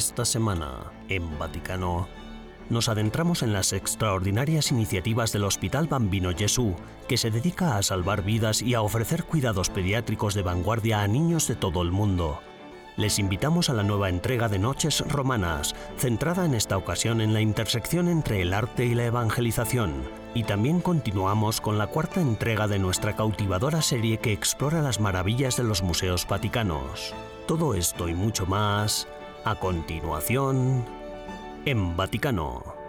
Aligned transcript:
Esta 0.00 0.24
semana, 0.24 0.90
en 1.10 1.38
Vaticano, 1.38 2.08
nos 2.70 2.88
adentramos 2.88 3.42
en 3.42 3.52
las 3.52 3.74
extraordinarias 3.74 4.70
iniciativas 4.70 5.30
del 5.30 5.44
Hospital 5.44 5.88
Bambino 5.88 6.30
Gesù, 6.34 6.74
que 7.06 7.18
se 7.18 7.30
dedica 7.30 7.76
a 7.76 7.82
salvar 7.82 8.22
vidas 8.22 8.62
y 8.62 8.72
a 8.72 8.80
ofrecer 8.80 9.24
cuidados 9.24 9.68
pediátricos 9.68 10.32
de 10.32 10.40
vanguardia 10.40 11.02
a 11.02 11.06
niños 11.06 11.48
de 11.48 11.54
todo 11.54 11.82
el 11.82 11.90
mundo. 11.90 12.40
Les 12.96 13.18
invitamos 13.18 13.68
a 13.68 13.74
la 13.74 13.82
nueva 13.82 14.08
entrega 14.08 14.48
de 14.48 14.58
Noches 14.58 15.06
Romanas, 15.06 15.74
centrada 15.98 16.46
en 16.46 16.54
esta 16.54 16.78
ocasión 16.78 17.20
en 17.20 17.34
la 17.34 17.42
intersección 17.42 18.08
entre 18.08 18.40
el 18.40 18.54
arte 18.54 18.86
y 18.86 18.94
la 18.94 19.04
evangelización. 19.04 19.92
Y 20.32 20.44
también 20.44 20.80
continuamos 20.80 21.60
con 21.60 21.76
la 21.76 21.88
cuarta 21.88 22.22
entrega 22.22 22.68
de 22.68 22.78
nuestra 22.78 23.16
cautivadora 23.16 23.82
serie 23.82 24.16
que 24.16 24.32
explora 24.32 24.80
las 24.80 24.98
maravillas 24.98 25.58
de 25.58 25.64
los 25.64 25.82
museos 25.82 26.26
vaticanos. 26.26 27.14
Todo 27.46 27.74
esto 27.74 28.08
y 28.08 28.14
mucho 28.14 28.46
más, 28.46 29.06
a 29.44 29.54
continuación, 29.54 30.84
en 31.64 31.96
Vaticano. 31.96 32.80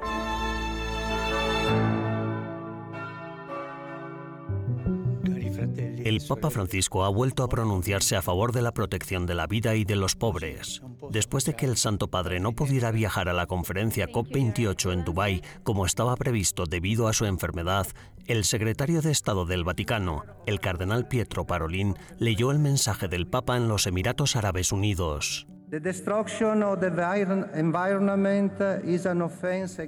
El 6.04 6.20
Papa 6.28 6.50
Francisco 6.50 7.06
ha 7.06 7.10
vuelto 7.10 7.44
a 7.44 7.48
pronunciarse 7.48 8.16
a 8.16 8.22
favor 8.22 8.52
de 8.52 8.62
la 8.62 8.74
protección 8.74 9.26
de 9.26 9.36
la 9.36 9.48
vida 9.48 9.76
y 9.76 9.86
de 9.86 9.96
los 9.96 10.16
pobres. 10.16 10.82
Después 11.10 11.46
de 11.46 11.56
que 11.56 11.66
el 11.66 11.78
Santo 11.78 12.10
Padre 12.10 12.40
no 12.40 12.54
pudiera 12.54 12.92
viajar 12.92 13.30
a 13.30 13.34
la 13.34 13.46
conferencia 13.46 14.08
COP28 14.08 14.94
en 14.94 15.06
Dubái 15.06 15.42
como 15.64 15.86
estaba 15.86 16.16
previsto 16.16 16.66
debido 16.66 17.08
a 17.08 17.14
su 17.14 17.26
enfermedad, 17.26 17.88
el 18.26 18.44
secretario 18.44 19.02
de 19.02 19.12
Estado 19.12 19.46
del 19.46 19.64
Vaticano, 19.64 20.26
el 20.46 20.60
cardenal 20.60 21.08
Pietro 21.08 21.46
Parolin, 21.46 21.96
leyó 22.20 22.52
el 22.52 22.60
mensaje 22.60 23.08
del 23.08 23.28
Papa 23.28 23.56
en 23.58 23.68
los 23.68 23.88
Emiratos 23.88 24.36
Árabes 24.36 24.72
Unidos. 24.72 25.48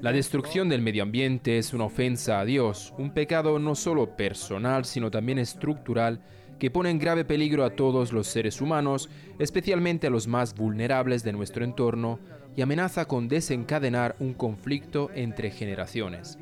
La 0.01 0.13
destrucción 0.13 0.69
del 0.69 0.81
medio 0.81 1.03
ambiente 1.03 1.57
es 1.57 1.73
una 1.73 1.83
ofensa 1.83 2.39
a 2.39 2.45
Dios, 2.45 2.93
un 2.97 3.13
pecado 3.13 3.59
no 3.59 3.75
solo 3.75 4.15
personal, 4.15 4.85
sino 4.85 5.11
también 5.11 5.39
estructural 5.39 6.21
que 6.57 6.71
pone 6.71 6.89
en 6.89 6.99
grave 6.99 7.25
peligro 7.25 7.65
a 7.65 7.71
todos 7.71 8.13
los 8.13 8.27
seres 8.27 8.61
humanos, 8.61 9.09
especialmente 9.39 10.07
a 10.07 10.09
los 10.09 10.25
más 10.25 10.55
vulnerables 10.55 11.21
de 11.21 11.33
nuestro 11.33 11.65
entorno, 11.65 12.17
y 12.55 12.61
amenaza 12.61 13.03
con 13.03 13.27
desencadenar 13.27 14.15
un 14.19 14.35
conflicto 14.35 15.11
entre 15.13 15.51
generaciones. 15.51 16.39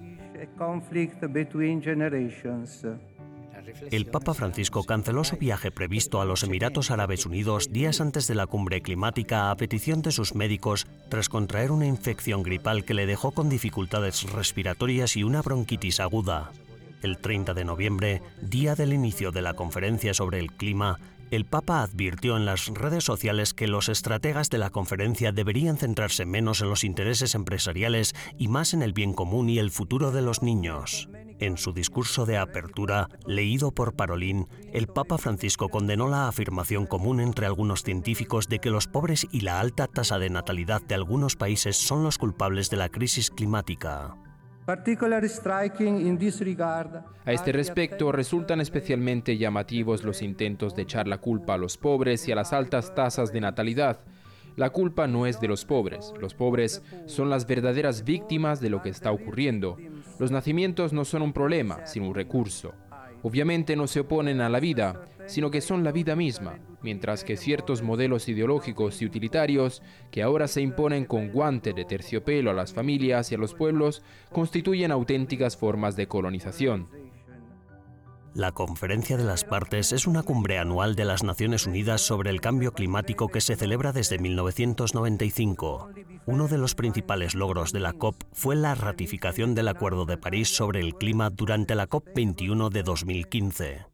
El 3.92 4.06
Papa 4.06 4.34
Francisco 4.34 4.84
canceló 4.84 5.24
su 5.24 5.38
viaje 5.38 5.72
previsto 5.72 6.22
a 6.22 6.26
los 6.26 6.44
Emiratos 6.44 6.92
Árabes 6.92 7.26
Unidos 7.26 7.72
días 7.72 8.02
antes 8.02 8.28
de 8.28 8.36
la 8.36 8.48
cumbre 8.48 8.82
climática 8.82 9.52
a 9.52 9.56
petición 9.56 10.02
de 10.02 10.12
sus 10.12 10.36
médicos 10.36 10.88
tras 11.10 11.30
contraer 11.30 11.72
una 11.72 11.86
infección 11.86 12.44
gripal 12.44 12.86
que 12.86 12.94
le 12.94 13.06
dejó 13.06 13.32
con 13.32 13.50
dificultades 13.50 14.24
respiratorias 14.32 15.16
y 15.18 15.24
una 15.24 15.42
bronquitis 15.42 16.00
aguda. 16.00 16.52
El 17.02 17.18
30 17.18 17.54
de 17.54 17.66
noviembre, 17.66 18.22
día 18.42 18.76
del 18.76 18.94
inicio 18.94 19.32
de 19.32 19.42
la 19.42 19.56
conferencia 19.56 20.14
sobre 20.14 20.40
el 20.40 20.52
clima, 20.52 21.00
el 21.32 21.46
Papa 21.46 21.82
advirtió 21.82 22.36
en 22.36 22.46
las 22.46 22.68
redes 22.68 23.06
sociales 23.06 23.54
que 23.54 23.68
los 23.68 23.88
estrategas 23.88 24.50
de 24.50 24.58
la 24.58 24.70
conferencia 24.70 25.32
deberían 25.32 25.78
centrarse 25.78 26.26
menos 26.26 26.62
en 26.62 26.70
los 26.70 26.84
intereses 26.84 27.36
empresariales 27.36 28.14
y 28.38 28.50
más 28.50 28.74
en 28.74 28.82
el 28.82 28.92
bien 28.92 29.14
común 29.14 29.50
y 29.50 29.58
el 29.58 29.72
futuro 29.72 30.12
de 30.12 30.22
los 30.22 30.44
niños. 30.44 31.10
En 31.42 31.58
su 31.58 31.74
discurso 31.74 32.28
de 32.28 32.38
apertura, 32.38 33.10
leído 33.26 33.72
por 33.72 33.96
Parolín, 33.96 34.48
el 34.74 34.86
Papa 34.86 35.18
Francisco 35.18 35.70
condenó 35.70 36.08
la 36.08 36.28
afirmación 36.28 36.86
común 36.86 37.20
entre 37.20 37.48
algunos 37.48 37.82
científicos 37.82 38.48
de 38.48 38.60
que 38.60 38.70
los 38.70 38.86
pobres 38.86 39.26
y 39.32 39.42
la 39.42 39.60
alta 39.60 39.88
tasa 39.88 40.20
de 40.20 40.30
natalidad 40.30 40.84
de 40.84 40.94
algunos 40.94 41.36
países 41.36 41.78
son 41.78 42.04
los 42.04 42.20
culpables 42.20 42.70
de 42.70 42.78
la 42.78 42.90
crisis 42.90 43.32
climática. 43.32 44.16
A 47.26 47.34
este 47.34 47.52
respecto, 47.52 48.12
resultan 48.12 48.62
especialmente 48.62 49.36
llamativos 49.40 50.04
los 50.04 50.22
intentos 50.22 50.76
de 50.76 50.84
echar 50.84 51.08
la 51.08 51.18
culpa 51.18 51.56
a 51.56 51.58
los 51.58 51.76
pobres 51.76 52.28
y 52.28 52.32
a 52.32 52.36
las 52.36 52.54
altas 52.54 52.94
tasas 52.94 53.34
de 53.34 53.42
natalidad. 53.42 54.02
La 54.58 54.70
culpa 54.70 55.08
no 55.08 55.26
es 55.26 55.40
de 55.40 55.48
los 55.48 55.66
pobres. 55.66 56.14
Los 56.20 56.36
pobres 56.36 56.84
son 57.08 57.32
las 57.32 57.48
verdaderas 57.48 58.04
víctimas 58.04 58.62
de 58.62 58.70
lo 58.70 58.84
que 58.84 58.90
está 58.90 59.12
ocurriendo. 59.12 59.78
Los 60.22 60.30
nacimientos 60.30 60.94
no 60.94 61.04
son 61.04 61.24
un 61.24 61.34
problema, 61.34 61.88
sino 61.88 62.10
un 62.10 62.14
recurso. 62.14 62.76
Obviamente 63.24 63.76
no 63.76 63.88
se 63.88 64.02
oponen 64.02 64.40
a 64.40 64.50
la 64.50 64.60
vida, 64.60 65.08
sino 65.26 65.50
que 65.50 65.62
son 65.62 65.84
la 65.84 65.92
vida 65.92 66.16
misma, 66.16 66.60
mientras 66.84 67.24
que 67.24 67.38
ciertos 67.38 67.82
modelos 67.82 68.30
ideológicos 68.30 69.02
y 69.02 69.08
utilitarios 69.08 69.82
que 70.12 70.22
ahora 70.22 70.48
se 70.48 70.62
imponen 70.62 71.06
con 71.06 71.32
guante 71.32 71.74
de 71.74 71.86
terciopelo 71.86 72.52
a 72.52 72.54
las 72.54 72.72
familias 72.72 73.32
y 73.32 73.36
a 73.36 73.40
los 73.40 73.56
pueblos 73.56 74.04
constituyen 74.32 74.92
auténticas 74.92 75.58
formas 75.58 75.96
de 75.96 76.06
colonización. 76.06 76.88
La 78.34 78.54
Conferencia 78.54 79.18
de 79.18 79.26
las 79.26 79.44
Partes 79.44 79.92
es 79.92 80.08
una 80.08 80.24
cumbre 80.24 80.58
anual 80.58 80.96
de 80.96 81.04
las 81.04 81.22
Naciones 81.22 81.68
Unidas 81.68 82.00
sobre 82.00 82.30
el 82.30 82.40
cambio 82.40 82.72
climático 82.72 83.28
que 83.28 83.42
se 83.42 83.58
celebra 83.58 83.92
desde 83.92 84.20
1995. 84.20 85.90
Uno 86.28 86.48
de 86.48 86.58
los 86.58 86.74
principales 86.74 87.36
logros 87.36 87.74
de 87.74 87.82
la 87.82 87.92
COP 87.92 88.24
fue 88.32 88.56
la 88.56 88.74
ratificación 88.74 89.54
del 89.54 89.68
Acuerdo 89.68 90.06
de 90.06 90.18
París 90.18 90.56
sobre 90.56 90.80
el 90.80 90.96
clima 90.96 91.30
durante 91.30 91.76
la 91.76 91.90
COP21 91.90 92.70
de 92.70 92.84
2015. 92.84 93.91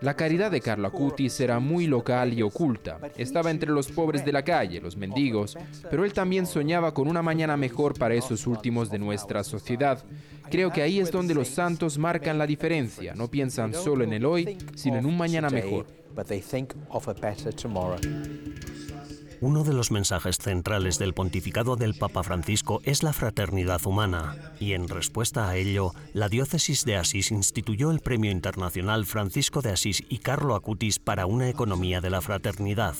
La 0.00 0.14
caridad 0.14 0.52
de 0.52 0.60
Carlo 0.60 0.86
Acutis 0.86 1.40
era 1.40 1.58
muy 1.58 1.88
local 1.88 2.32
y 2.32 2.42
oculta. 2.42 3.00
Estaba 3.16 3.50
entre 3.50 3.70
los 3.70 3.88
pobres 3.88 4.24
de 4.24 4.30
la 4.30 4.44
calle, 4.44 4.80
los 4.80 4.96
mendigos, 4.96 5.58
pero 5.90 6.04
él 6.04 6.12
también 6.12 6.46
soñaba 6.46 6.94
con 6.94 7.08
una 7.08 7.20
mañana 7.20 7.56
mejor 7.56 7.98
para 7.98 8.14
esos 8.14 8.46
últimos 8.46 8.90
de 8.90 9.00
nuestra 9.00 9.42
sociedad. 9.42 10.04
Creo 10.50 10.70
que 10.70 10.82
ahí 10.82 11.00
es 11.00 11.10
donde 11.10 11.34
los 11.34 11.48
santos 11.48 11.98
marcan 11.98 12.38
la 12.38 12.46
diferencia. 12.46 13.14
No 13.16 13.28
piensan 13.28 13.74
solo 13.74 14.04
en 14.04 14.12
el 14.12 14.24
hoy, 14.24 14.56
sino 14.76 14.98
en 14.98 15.06
un 15.06 15.16
mañana 15.16 15.50
mejor. 15.50 15.86
Uno 19.40 19.62
de 19.62 19.72
los 19.72 19.92
mensajes 19.92 20.36
centrales 20.36 20.98
del 20.98 21.14
pontificado 21.14 21.76
del 21.76 21.94
Papa 21.94 22.24
Francisco 22.24 22.80
es 22.82 23.04
la 23.04 23.12
fraternidad 23.12 23.86
humana, 23.86 24.52
y 24.58 24.72
en 24.72 24.88
respuesta 24.88 25.48
a 25.48 25.54
ello, 25.54 25.92
la 26.12 26.28
diócesis 26.28 26.84
de 26.84 26.96
Asís 26.96 27.30
instituyó 27.30 27.92
el 27.92 28.00
Premio 28.00 28.32
Internacional 28.32 29.06
Francisco 29.06 29.62
de 29.62 29.70
Asís 29.70 30.02
y 30.08 30.18
Carlo 30.18 30.56
Acutis 30.56 30.98
para 30.98 31.26
una 31.26 31.48
economía 31.48 32.00
de 32.00 32.10
la 32.10 32.20
fraternidad. 32.20 32.96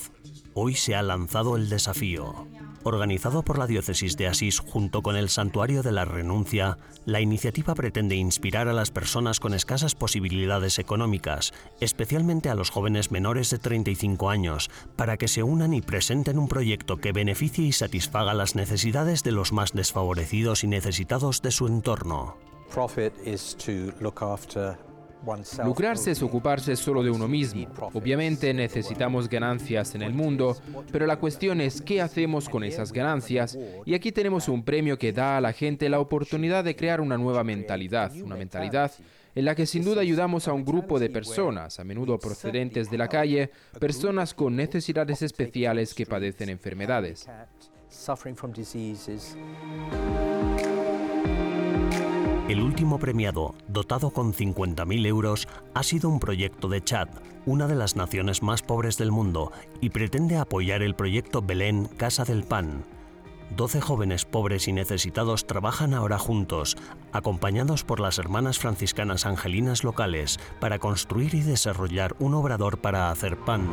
Hoy 0.55 0.77
se 0.77 0.95
ha 0.95 1.03
lanzado 1.03 1.57
el 1.57 1.69
desafío. 1.69 2.47
Organizado 2.85 3.43
por 3.43 3.59
la 3.59 3.67
Diócesis 3.67 4.17
de 4.17 4.29
Asís 4.29 4.61
junto 4.61 5.03
con 5.03 5.17
el 5.17 5.29
Santuario 5.29 5.83
de 5.83 5.93
la 5.93 6.05
Renuncia, 6.05 6.79
la 7.05 7.21
iniciativa 7.21 7.75
pretende 7.75 8.15
inspirar 8.15 8.69
a 8.69 8.73
las 8.73 8.91
personas 8.91 9.41
con 9.41 9.53
escasas 9.53 9.95
posibilidades 9.95 10.79
económicas, 10.79 11.53
especialmente 11.81 12.49
a 12.49 12.55
los 12.55 12.71
jóvenes 12.71 13.11
menores 13.11 13.51
de 13.51 13.59
35 13.59 14.31
años, 14.31 14.71
para 14.97 15.17
que 15.17 15.29
se 15.29 15.43
unan 15.43 15.75
y 15.75 15.83
presenten 15.83 16.39
un 16.39 16.49
proyecto 16.49 16.99
que 16.99 17.13
beneficie 17.13 17.67
y 17.67 17.73
satisfaga 17.73 18.33
las 18.33 18.55
necesidades 18.55 19.25
de 19.25 19.33
los 19.33 19.53
más 19.53 19.73
desfavorecidos 19.73 20.65
y 20.65 20.69
necesitados 20.69 21.43
de 21.43 21.51
su 21.51 21.67
entorno. 21.67 22.37
Lucrarse 25.65 26.13
es 26.13 26.23
ocuparse 26.23 26.77
solo 26.77 27.03
de 27.03 27.11
uno 27.11 27.29
mismo. 27.29 27.67
Obviamente 27.93 28.53
necesitamos 28.55 29.29
ganancias 29.29 29.95
en 29.95 30.03
el 30.03 30.15
mundo, 30.15 30.57
pero 30.93 31.07
la 31.07 31.17
cuestión 31.17 31.61
es 31.61 31.83
qué 31.83 32.01
hacemos 32.01 32.49
con 32.49 32.65
esas 32.65 32.93
ganancias. 32.93 33.59
Y 33.85 33.95
aquí 33.95 34.13
tenemos 34.13 34.49
un 34.49 34.65
premio 34.65 34.99
que 34.99 35.13
da 35.13 35.37
a 35.37 35.41
la 35.41 35.53
gente 35.53 35.89
la 35.89 36.01
oportunidad 36.01 36.65
de 36.65 36.77
crear 36.77 37.01
una 37.01 37.19
nueva 37.19 37.45
mentalidad, 37.45 38.13
una 38.23 38.37
mentalidad 38.37 38.93
en 39.35 39.45
la 39.45 39.55
que 39.55 39.67
sin 39.67 39.85
duda 39.85 40.01
ayudamos 40.01 40.49
a 40.49 40.53
un 40.53 40.65
grupo 40.65 40.99
de 40.99 41.11
personas, 41.11 41.79
a 41.79 41.85
menudo 41.85 42.19
procedentes 42.19 42.91
de 42.91 42.99
la 42.99 43.07
calle, 43.07 43.51
personas 43.79 44.35
con 44.35 44.57
necesidades 44.57 45.23
especiales 45.23 45.95
que 45.95 46.07
padecen 46.07 46.49
enfermedades. 46.49 47.29
El 52.49 52.63
último 52.63 52.99
premiado, 52.99 53.55
dotado 53.67 54.09
con 54.09 54.33
50.000 54.33 55.07
euros, 55.07 55.47
ha 55.75 55.83
sido 55.83 56.09
un 56.09 56.19
proyecto 56.19 56.71
de 56.71 56.83
Chad, 56.83 57.09
una 57.45 57.67
de 57.67 57.75
las 57.75 57.95
naciones 57.95 58.43
más 58.43 58.63
pobres 58.63 58.97
del 58.97 59.13
mundo, 59.13 59.53
y 59.83 59.91
pretende 59.91 60.39
apoyar 60.39 60.81
el 60.81 60.95
proyecto 60.95 61.43
Belén 61.43 61.91
Casa 61.99 62.25
del 62.25 62.45
Pan. 62.45 62.85
12 63.55 63.83
jóvenes 63.83 64.25
pobres 64.25 64.67
y 64.67 64.73
necesitados 64.73 65.47
trabajan 65.47 65.93
ahora 65.93 66.19
juntos, 66.19 66.79
acompañados 67.13 67.85
por 67.85 68.01
las 68.01 68.19
hermanas 68.19 68.59
franciscanas 68.59 69.27
angelinas 69.27 69.85
locales, 69.85 70.41
para 70.59 70.79
construir 70.79 71.35
y 71.35 71.43
desarrollar 71.43 72.17
un 72.19 72.33
obrador 72.33 72.79
para 72.79 73.11
hacer 73.11 73.37
pan. 73.37 73.69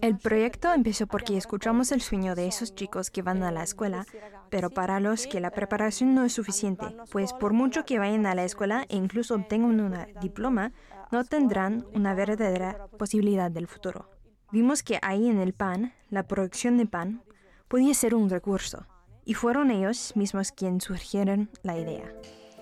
El 0.00 0.16
proyecto 0.16 0.72
empezó 0.72 1.06
porque 1.06 1.36
escuchamos 1.36 1.90
el 1.90 2.00
sueño 2.00 2.34
de 2.34 2.46
esos 2.46 2.74
chicos 2.74 3.10
que 3.10 3.22
van 3.22 3.42
a 3.42 3.50
la 3.50 3.64
escuela, 3.64 4.06
pero 4.48 4.70
para 4.70 5.00
los 5.00 5.26
que 5.26 5.40
la 5.40 5.50
preparación 5.50 6.14
no 6.14 6.24
es 6.24 6.32
suficiente, 6.32 6.86
pues 7.10 7.32
por 7.32 7.52
mucho 7.52 7.84
que 7.84 7.98
vayan 7.98 8.26
a 8.26 8.34
la 8.34 8.44
escuela 8.44 8.86
e 8.88 8.96
incluso 8.96 9.34
obtengan 9.34 9.80
un 9.80 9.96
diploma, 10.20 10.72
no 11.10 11.24
tendrán 11.24 11.84
una 11.94 12.14
verdadera 12.14 12.86
posibilidad 12.98 13.50
del 13.50 13.66
futuro. 13.66 14.08
Vimos 14.52 14.82
que 14.82 14.98
ahí 15.02 15.28
en 15.28 15.40
el 15.40 15.52
pan, 15.52 15.92
la 16.10 16.26
producción 16.26 16.78
de 16.78 16.86
pan, 16.86 17.22
podía 17.66 17.92
ser 17.92 18.14
un 18.14 18.30
recurso, 18.30 18.86
y 19.24 19.34
fueron 19.34 19.70
ellos 19.70 20.12
mismos 20.16 20.52
quienes 20.52 20.84
surgieron 20.84 21.50
la 21.62 21.76
idea. 21.76 22.14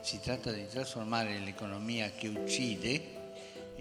Se 0.02 0.18
trata 0.18 0.52
de 0.52 0.64
transformar 0.64 1.26
la 1.26 1.50
economía 1.50 2.16
que 2.16 2.30
uccide 2.30 3.15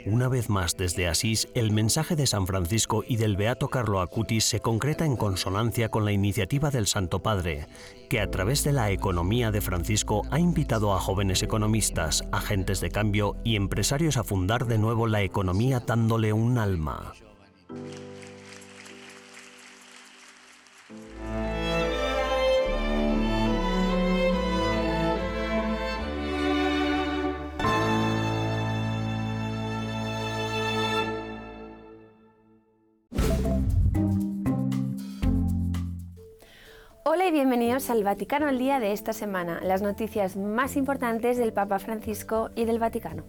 una 0.05 0.27
vez 0.27 0.49
más 0.49 0.77
desde 0.77 1.07
Asís, 1.07 1.47
el 1.53 1.71
mensaje 1.71 2.15
de 2.15 2.27
San 2.27 2.45
Francisco 2.47 3.03
y 3.07 3.17
del 3.17 3.37
Beato 3.37 3.69
Carlo 3.69 4.01
Acutis 4.01 4.43
se 4.43 4.59
concreta 4.59 5.05
en 5.05 5.15
consonancia 5.15 5.89
con 5.89 6.05
la 6.05 6.11
iniciativa 6.11 6.69
del 6.69 6.87
Santo 6.87 7.19
Padre, 7.19 7.67
que 8.09 8.19
a 8.19 8.29
través 8.29 8.63
de 8.63 8.71
la 8.71 8.91
economía 8.91 9.51
de 9.51 9.61
Francisco 9.61 10.21
ha 10.31 10.39
invitado 10.39 10.93
a 10.93 10.99
jóvenes 10.99 11.41
economistas, 11.43 12.23
agentes 12.31 12.81
de 12.81 12.91
cambio 12.91 13.35
y 13.43 13.55
empresarios 13.55 14.17
a 14.17 14.23
fundar 14.23 14.67
de 14.67 14.77
nuevo 14.77 15.07
la 15.07 15.23
economía 15.23 15.79
dándole 15.79 16.33
un 16.33 16.57
alma. 16.57 17.13
Y 37.27 37.31
bienvenidos 37.31 37.89
al 37.89 38.03
Vaticano 38.03 38.47
al 38.47 38.59
Día 38.59 38.79
de 38.79 38.91
esta 38.91 39.11
semana, 39.11 39.59
las 39.63 39.81
noticias 39.81 40.35
más 40.37 40.75
importantes 40.75 41.37
del 41.37 41.53
Papa 41.53 41.79
Francisco 41.79 42.51
y 42.55 42.65
del 42.65 42.77
Vaticano. 42.77 43.23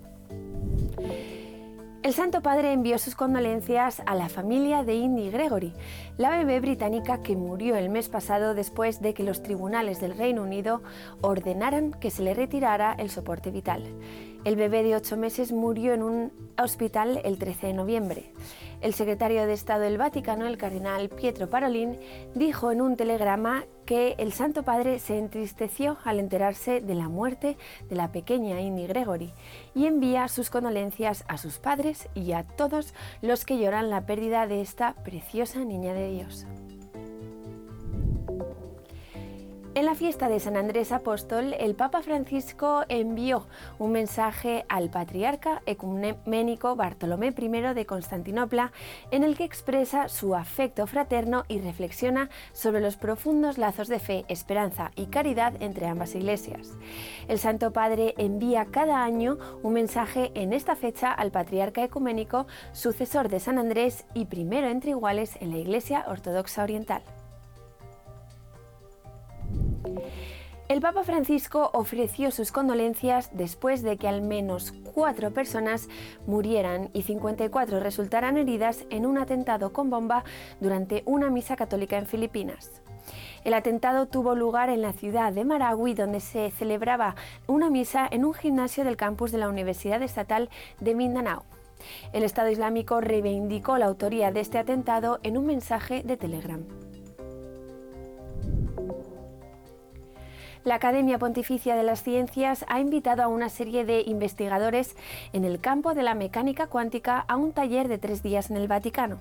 El 2.02 2.12
Santo 2.12 2.42
Padre 2.42 2.72
envió 2.72 2.98
sus 2.98 3.14
condolencias 3.14 4.02
a 4.04 4.14
la 4.14 4.28
familia 4.28 4.84
de 4.84 4.96
Indy 4.96 5.30
Gregory, 5.30 5.72
la 6.18 6.28
bebé 6.28 6.60
británica 6.60 7.22
que 7.22 7.36
murió 7.36 7.74
el 7.74 7.88
mes 7.88 8.10
pasado 8.10 8.54
después 8.54 9.00
de 9.00 9.14
que 9.14 9.22
los 9.22 9.42
tribunales 9.42 9.98
del 9.98 10.16
Reino 10.16 10.42
Unido 10.42 10.82
ordenaran 11.22 11.92
que 11.92 12.10
se 12.10 12.22
le 12.22 12.34
retirara 12.34 12.94
el 12.98 13.08
soporte 13.08 13.50
vital. 13.50 13.82
El 14.44 14.56
bebé 14.56 14.82
de 14.82 14.94
ocho 14.94 15.16
meses 15.16 15.52
murió 15.52 15.94
en 15.94 16.02
un 16.02 16.32
hospital 16.62 17.22
el 17.24 17.38
13 17.38 17.68
de 17.68 17.72
noviembre. 17.72 18.30
El 18.82 18.92
secretario 18.92 19.46
de 19.46 19.54
Estado 19.54 19.80
del 19.80 19.96
Vaticano, 19.96 20.46
el 20.46 20.58
cardenal 20.58 21.08
Pietro 21.08 21.48
Parolin, 21.48 21.98
dijo 22.34 22.70
en 22.70 22.82
un 22.82 22.94
telegrama 22.94 23.64
que 23.86 24.16
el 24.18 24.32
Santo 24.32 24.64
Padre 24.64 24.98
se 24.98 25.16
entristeció 25.16 25.96
al 26.04 26.18
enterarse 26.18 26.80
de 26.80 26.94
la 26.94 27.08
muerte 27.08 27.56
de 27.88 27.96
la 27.96 28.12
pequeña 28.12 28.60
Indy 28.60 28.86
Gregory 28.86 29.32
y 29.74 29.86
envía 29.86 30.28
sus 30.28 30.50
condolencias 30.50 31.24
a 31.28 31.38
sus 31.38 31.58
padres 31.58 32.08
y 32.14 32.32
a 32.32 32.42
todos 32.42 32.92
los 33.22 33.44
que 33.44 33.58
lloran 33.58 33.88
la 33.88 34.04
pérdida 34.04 34.46
de 34.46 34.60
esta 34.60 34.94
preciosa 35.04 35.64
niña 35.64 35.94
de 35.94 36.10
Dios. 36.10 36.46
En 39.76 39.84
la 39.84 39.94
fiesta 39.94 40.30
de 40.30 40.40
San 40.40 40.56
Andrés 40.56 40.90
Apóstol, 40.90 41.54
el 41.60 41.74
Papa 41.74 42.00
Francisco 42.00 42.84
envió 42.88 43.46
un 43.78 43.92
mensaje 43.92 44.64
al 44.70 44.88
patriarca 44.88 45.60
ecuménico 45.66 46.74
Bartolomé 46.76 47.34
I 47.36 47.74
de 47.74 47.84
Constantinopla 47.84 48.72
en 49.10 49.22
el 49.22 49.36
que 49.36 49.44
expresa 49.44 50.08
su 50.08 50.34
afecto 50.34 50.86
fraterno 50.86 51.44
y 51.46 51.60
reflexiona 51.60 52.30
sobre 52.54 52.80
los 52.80 52.96
profundos 52.96 53.58
lazos 53.58 53.88
de 53.88 53.98
fe, 53.98 54.24
esperanza 54.28 54.92
y 54.96 55.08
caridad 55.08 55.52
entre 55.60 55.88
ambas 55.88 56.14
iglesias. 56.14 56.72
El 57.28 57.38
Santo 57.38 57.74
Padre 57.74 58.14
envía 58.16 58.68
cada 58.70 59.04
año 59.04 59.36
un 59.62 59.74
mensaje 59.74 60.32
en 60.32 60.54
esta 60.54 60.74
fecha 60.74 61.12
al 61.12 61.32
patriarca 61.32 61.84
ecuménico, 61.84 62.46
sucesor 62.72 63.28
de 63.28 63.40
San 63.40 63.58
Andrés 63.58 64.06
y 64.14 64.24
primero 64.24 64.68
entre 64.68 64.92
iguales 64.92 65.36
en 65.42 65.50
la 65.50 65.58
Iglesia 65.58 66.06
Ortodoxa 66.08 66.62
Oriental. 66.62 67.02
El 70.68 70.80
Papa 70.80 71.04
Francisco 71.04 71.70
ofreció 71.74 72.32
sus 72.32 72.50
condolencias 72.50 73.30
después 73.32 73.82
de 73.82 73.96
que 73.98 74.08
al 74.08 74.20
menos 74.20 74.74
cuatro 74.94 75.32
personas 75.32 75.88
murieran 76.26 76.90
y 76.92 77.02
54 77.02 77.78
resultaran 77.78 78.36
heridas 78.36 78.84
en 78.90 79.06
un 79.06 79.16
atentado 79.16 79.72
con 79.72 79.90
bomba 79.90 80.24
durante 80.60 81.04
una 81.06 81.30
misa 81.30 81.54
católica 81.54 81.98
en 81.98 82.06
Filipinas. 82.06 82.82
El 83.44 83.54
atentado 83.54 84.06
tuvo 84.06 84.34
lugar 84.34 84.68
en 84.68 84.82
la 84.82 84.92
ciudad 84.92 85.32
de 85.32 85.44
Maragüi, 85.44 85.94
donde 85.94 86.18
se 86.18 86.50
celebraba 86.50 87.14
una 87.46 87.70
misa 87.70 88.08
en 88.10 88.24
un 88.24 88.34
gimnasio 88.34 88.84
del 88.84 88.96
campus 88.96 89.30
de 89.30 89.38
la 89.38 89.48
Universidad 89.48 90.02
Estatal 90.02 90.50
de 90.80 90.96
Mindanao. 90.96 91.44
El 92.12 92.24
Estado 92.24 92.50
Islámico 92.50 93.00
reivindicó 93.00 93.78
la 93.78 93.86
autoría 93.86 94.32
de 94.32 94.40
este 94.40 94.58
atentado 94.58 95.20
en 95.22 95.38
un 95.38 95.46
mensaje 95.46 96.02
de 96.02 96.16
Telegram. 96.16 96.64
La 100.66 100.74
Academia 100.74 101.20
Pontificia 101.20 101.76
de 101.76 101.84
las 101.84 102.02
Ciencias 102.02 102.64
ha 102.68 102.80
invitado 102.80 103.22
a 103.22 103.28
una 103.28 103.48
serie 103.48 103.84
de 103.84 104.02
investigadores 104.02 104.96
en 105.32 105.44
el 105.44 105.60
campo 105.60 105.94
de 105.94 106.02
la 106.02 106.16
mecánica 106.16 106.66
cuántica 106.66 107.20
a 107.28 107.36
un 107.36 107.52
taller 107.52 107.86
de 107.86 107.98
tres 107.98 108.20
días 108.20 108.50
en 108.50 108.56
el 108.56 108.66
Vaticano. 108.66 109.20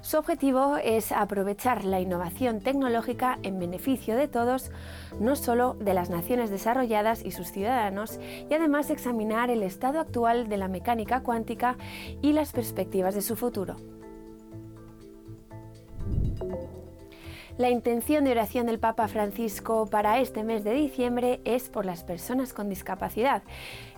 Su 0.00 0.18
objetivo 0.18 0.76
es 0.76 1.12
aprovechar 1.12 1.84
la 1.84 2.00
innovación 2.00 2.60
tecnológica 2.60 3.38
en 3.44 3.60
beneficio 3.60 4.16
de 4.16 4.26
todos, 4.26 4.72
no 5.20 5.36
solo 5.36 5.74
de 5.74 5.94
las 5.94 6.10
naciones 6.10 6.50
desarrolladas 6.50 7.24
y 7.24 7.30
sus 7.30 7.52
ciudadanos, 7.52 8.18
y 8.50 8.52
además 8.52 8.90
examinar 8.90 9.50
el 9.50 9.62
estado 9.62 10.00
actual 10.00 10.48
de 10.48 10.56
la 10.56 10.66
mecánica 10.66 11.20
cuántica 11.20 11.76
y 12.22 12.32
las 12.32 12.50
perspectivas 12.50 13.14
de 13.14 13.22
su 13.22 13.36
futuro. 13.36 13.76
La 17.60 17.68
intención 17.68 18.24
de 18.24 18.30
oración 18.30 18.64
del 18.64 18.78
Papa 18.78 19.06
Francisco 19.06 19.84
para 19.84 20.18
este 20.18 20.44
mes 20.44 20.64
de 20.64 20.72
diciembre 20.72 21.42
es 21.44 21.68
por 21.68 21.84
las 21.84 22.04
personas 22.04 22.54
con 22.54 22.70
discapacidad. 22.70 23.42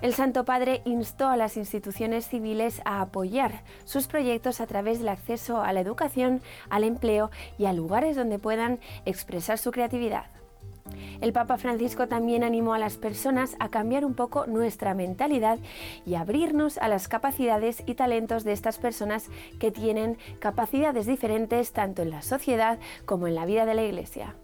El 0.00 0.14
Santo 0.14 0.44
Padre 0.44 0.82
instó 0.84 1.28
a 1.28 1.36
las 1.36 1.56
instituciones 1.56 2.26
civiles 2.26 2.82
a 2.84 3.00
apoyar 3.00 3.62
sus 3.84 4.08
proyectos 4.08 4.60
a 4.60 4.66
través 4.66 4.98
del 4.98 5.10
acceso 5.10 5.62
a 5.62 5.72
la 5.72 5.78
educación, 5.78 6.42
al 6.70 6.82
empleo 6.82 7.30
y 7.56 7.66
a 7.66 7.72
lugares 7.72 8.16
donde 8.16 8.40
puedan 8.40 8.80
expresar 9.04 9.58
su 9.58 9.70
creatividad. 9.70 10.41
El 11.20 11.32
Papa 11.32 11.56
Francisco 11.56 12.08
también 12.08 12.42
animó 12.42 12.74
a 12.74 12.78
las 12.78 12.96
personas 12.96 13.56
a 13.60 13.68
cambiar 13.68 14.04
un 14.04 14.14
poco 14.14 14.46
nuestra 14.46 14.94
mentalidad 14.94 15.58
y 16.04 16.14
abrirnos 16.16 16.78
a 16.78 16.88
las 16.88 17.08
capacidades 17.08 17.82
y 17.86 17.94
talentos 17.94 18.44
de 18.44 18.52
estas 18.52 18.78
personas 18.78 19.28
que 19.60 19.70
tienen 19.70 20.18
capacidades 20.40 21.06
diferentes 21.06 21.72
tanto 21.72 22.02
en 22.02 22.10
la 22.10 22.22
sociedad 22.22 22.78
como 23.04 23.28
en 23.28 23.34
la 23.34 23.46
vida 23.46 23.66
de 23.66 23.74
la 23.74 23.84
Iglesia. 23.84 24.34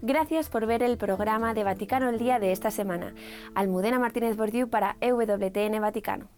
Gracias 0.00 0.48
por 0.48 0.64
ver 0.66 0.82
el 0.82 0.96
programa 0.96 1.54
de 1.54 1.64
Vaticano 1.64 2.08
el 2.08 2.18
Día 2.18 2.38
de 2.38 2.52
esta 2.52 2.70
semana. 2.70 3.14
Almudena 3.54 3.98
Martínez 3.98 4.36
Bordiú 4.36 4.68
para 4.68 4.96
EWTN 5.00 5.80
Vaticano. 5.80 6.37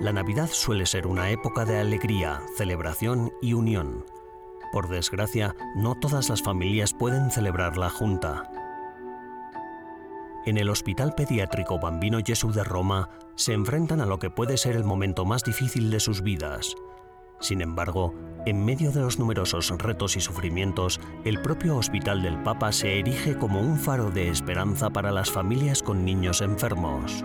La 0.00 0.12
Navidad 0.12 0.48
suele 0.52 0.86
ser 0.86 1.08
una 1.08 1.30
época 1.30 1.64
de 1.64 1.78
alegría, 1.78 2.40
celebración 2.56 3.32
y 3.42 3.54
unión. 3.54 4.04
Por 4.72 4.88
desgracia, 4.88 5.56
no 5.74 5.96
todas 5.96 6.28
las 6.28 6.40
familias 6.40 6.94
pueden 6.94 7.32
celebrarla 7.32 7.90
junta. 7.90 8.48
En 10.46 10.56
el 10.56 10.70
Hospital 10.70 11.16
Pediátrico 11.16 11.80
Bambino 11.80 12.20
Jesús 12.24 12.54
de 12.54 12.62
Roma 12.62 13.10
se 13.34 13.54
enfrentan 13.54 14.00
a 14.00 14.06
lo 14.06 14.20
que 14.20 14.30
puede 14.30 14.56
ser 14.56 14.76
el 14.76 14.84
momento 14.84 15.24
más 15.24 15.42
difícil 15.42 15.90
de 15.90 15.98
sus 15.98 16.22
vidas. 16.22 16.76
Sin 17.40 17.60
embargo, 17.60 18.14
en 18.46 18.64
medio 18.64 18.92
de 18.92 19.00
los 19.00 19.18
numerosos 19.18 19.68
retos 19.78 20.16
y 20.16 20.20
sufrimientos, 20.20 21.00
el 21.24 21.42
propio 21.42 21.76
Hospital 21.76 22.22
del 22.22 22.40
Papa 22.44 22.70
se 22.70 23.00
erige 23.00 23.36
como 23.36 23.60
un 23.60 23.76
faro 23.76 24.12
de 24.12 24.28
esperanza 24.28 24.90
para 24.90 25.10
las 25.10 25.28
familias 25.28 25.82
con 25.82 26.04
niños 26.04 26.40
enfermos. 26.40 27.24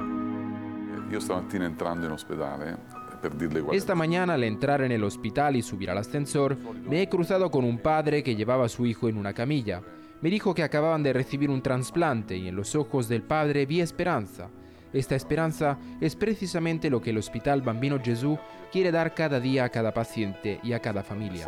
Esta 3.72 3.96
mañana 3.96 4.34
al 4.34 4.44
entrar 4.44 4.82
en 4.82 4.92
el 4.92 5.04
hospital 5.04 5.56
y 5.56 5.62
subir 5.62 5.90
al 5.90 5.98
ascensor, 5.98 6.58
me 6.58 7.02
he 7.02 7.10
cruzado 7.10 7.50
con 7.50 7.64
un 7.64 7.78
padre 7.80 8.24
que 8.24 8.36
llevaba 8.36 8.66
a 8.66 8.70
su 8.70 8.86
hijo 8.86 9.08
en 9.08 9.18
una 9.18 9.34
camilla. 9.34 9.82
Me 10.22 10.30
dijo 10.30 10.54
que 10.54 10.64
acababan 10.64 11.04
de 11.04 11.14
recibir 11.14 11.50
un 11.50 11.62
trasplante 11.62 12.36
y 12.38 12.48
en 12.48 12.56
los 12.56 12.76
ojos 12.76 13.08
del 13.08 13.24
padre 13.24 13.66
vi 13.66 13.82
esperanza. 13.82 14.50
Esta 14.94 15.16
esperanza 15.16 15.78
es 16.00 16.16
precisamente 16.16 16.90
lo 16.90 17.02
que 17.02 17.10
el 17.10 17.18
Hospital 17.18 17.62
Bambino 17.62 18.00
Gesù 18.02 18.38
quiere 18.72 18.92
dar 18.92 19.14
cada 19.14 19.40
día 19.40 19.66
a 19.66 19.70
cada 19.70 19.94
paciente 19.94 20.60
y 20.64 20.74
a 20.74 20.80
cada 20.80 21.04
familia. 21.04 21.46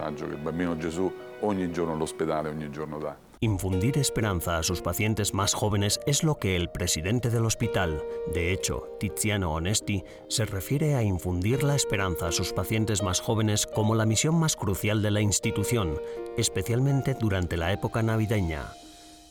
Infundir 3.46 4.00
esperanza 4.00 4.58
a 4.58 4.64
sus 4.64 4.82
pacientes 4.82 5.36
más 5.36 5.54
jóvenes 5.54 6.00
es 6.08 6.24
lo 6.24 6.40
que 6.40 6.56
el 6.56 6.72
presidente 6.72 7.30
del 7.30 7.46
hospital, 7.46 8.02
de 8.34 8.52
hecho, 8.52 8.90
Tiziano 9.00 9.54
Onesti, 9.54 10.04
se 10.28 10.46
refiere 10.46 10.96
a 10.96 11.04
infundir 11.04 11.62
la 11.62 11.76
esperanza 11.76 12.30
a 12.30 12.32
sus 12.32 12.54
pacientes 12.54 13.04
más 13.04 13.20
jóvenes 13.20 13.68
como 13.68 13.94
la 13.94 14.08
misión 14.08 14.34
más 14.34 14.56
crucial 14.56 15.04
de 15.04 15.12
la 15.12 15.22
institución, 15.22 16.02
especialmente 16.38 17.14
durante 17.14 17.56
la 17.56 17.72
época 17.72 18.02
navideña 18.02 18.74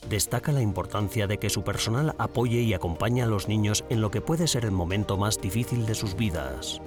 destaca 0.09 0.52
la 0.52 0.61
importancia 0.61 1.26
de 1.26 1.38
que 1.38 1.49
su 1.49 1.64
personal 1.64 2.14
apoye 2.18 2.61
y 2.61 2.75
acompañe 2.75 3.23
a 3.23 3.26
los 3.26 3.49
niños 3.49 3.87
en 3.88 4.02
lo 4.02 4.11
que 4.11 4.21
puede 4.21 4.47
ser 4.47 4.66
el 4.66 4.71
momento 4.71 5.16
más 5.16 5.40
difícil 5.40 5.87
de 5.87 5.94
sus 5.94 6.14
vidas. 6.14 6.78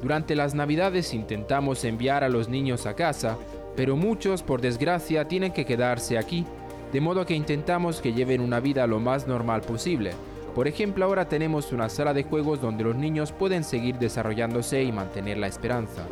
Durante 0.00 0.36
las 0.36 0.54
Navidades 0.54 1.14
intentamos 1.14 1.84
enviar 1.84 2.22
a 2.22 2.28
los 2.28 2.48
niños 2.48 2.86
a 2.86 2.94
casa, 2.94 3.36
pero 3.76 3.96
muchos, 3.96 4.42
por 4.42 4.60
desgracia, 4.60 5.26
tienen 5.28 5.52
que 5.52 5.64
quedarse 5.64 6.18
aquí, 6.18 6.44
de 6.92 7.00
modo 7.00 7.24
que 7.24 7.34
intentamos 7.34 8.00
que 8.00 8.12
lleven 8.12 8.40
una 8.40 8.60
vida 8.60 8.86
lo 8.86 9.00
más 9.00 9.26
normal 9.26 9.62
posible. 9.62 10.12
Por 10.54 10.68
ejemplo, 10.68 11.06
ahora 11.06 11.28
tenemos 11.28 11.72
una 11.72 11.88
sala 11.88 12.12
de 12.12 12.24
juegos 12.24 12.60
donde 12.60 12.84
los 12.84 12.94
niños 12.94 13.32
pueden 13.32 13.64
seguir 13.64 13.98
desarrollándose 13.98 14.82
y 14.82 14.92
mantener 14.92 15.38
la 15.38 15.46
esperanza. 15.46 16.06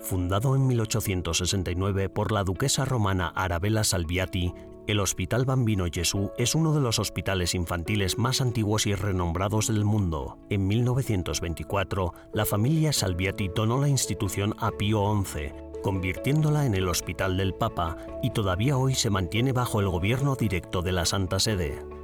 Fundado 0.00 0.54
en 0.54 0.66
1869 0.68 2.08
por 2.08 2.30
la 2.30 2.44
duquesa 2.44 2.84
romana 2.84 3.28
Arabella 3.34 3.82
Salviati, 3.82 4.54
el 4.88 5.00
Hospital 5.00 5.44
Bambino 5.44 5.84
Gesù 5.92 6.32
es 6.38 6.54
uno 6.54 6.72
de 6.72 6.80
los 6.80 6.98
hospitales 6.98 7.54
infantiles 7.54 8.16
más 8.16 8.40
antiguos 8.40 8.86
y 8.86 8.94
renombrados 8.94 9.68
del 9.68 9.84
mundo. 9.84 10.38
En 10.48 10.66
1924, 10.66 12.14
la 12.32 12.46
familia 12.46 12.94
Salviati 12.94 13.50
donó 13.54 13.78
la 13.78 13.88
institución 13.88 14.54
a 14.58 14.70
Pío 14.70 15.02
XI, 15.22 15.52
convirtiéndola 15.82 16.64
en 16.64 16.74
el 16.74 16.88
Hospital 16.88 17.36
del 17.36 17.52
Papa 17.52 17.98
y 18.22 18.30
todavía 18.30 18.78
hoy 18.78 18.94
se 18.94 19.10
mantiene 19.10 19.52
bajo 19.52 19.80
el 19.80 19.90
gobierno 19.90 20.36
directo 20.36 20.80
de 20.80 20.92
la 20.92 21.04
Santa 21.04 21.38
Sede. 21.38 21.97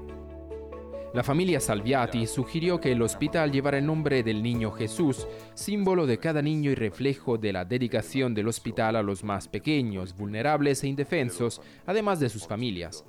La 1.14 1.22
familia 1.22 1.60
Salviati 1.60 2.26
sugirió 2.26 2.80
que 2.80 2.90
el 2.90 3.00
hospital 3.00 3.52
llevara 3.52 3.78
el 3.78 3.86
nombre 3.86 4.24
del 4.24 4.42
niño 4.42 4.72
Jesús, 4.72 5.28
símbolo 5.54 6.08
de 6.08 6.18
cada 6.18 6.42
niño 6.42 6.72
y 6.72 6.74
reflejo 6.74 7.38
de 7.38 7.52
la 7.52 7.64
dedicación 7.64 8.34
del 8.34 8.48
hospital 8.48 8.96
a 8.96 9.02
los 9.04 9.22
más 9.22 9.46
pequeños, 9.46 10.16
vulnerables 10.16 10.82
e 10.82 10.88
indefensos, 10.88 11.62
además 11.86 12.18
de 12.18 12.30
sus 12.30 12.48
familias. 12.48 13.04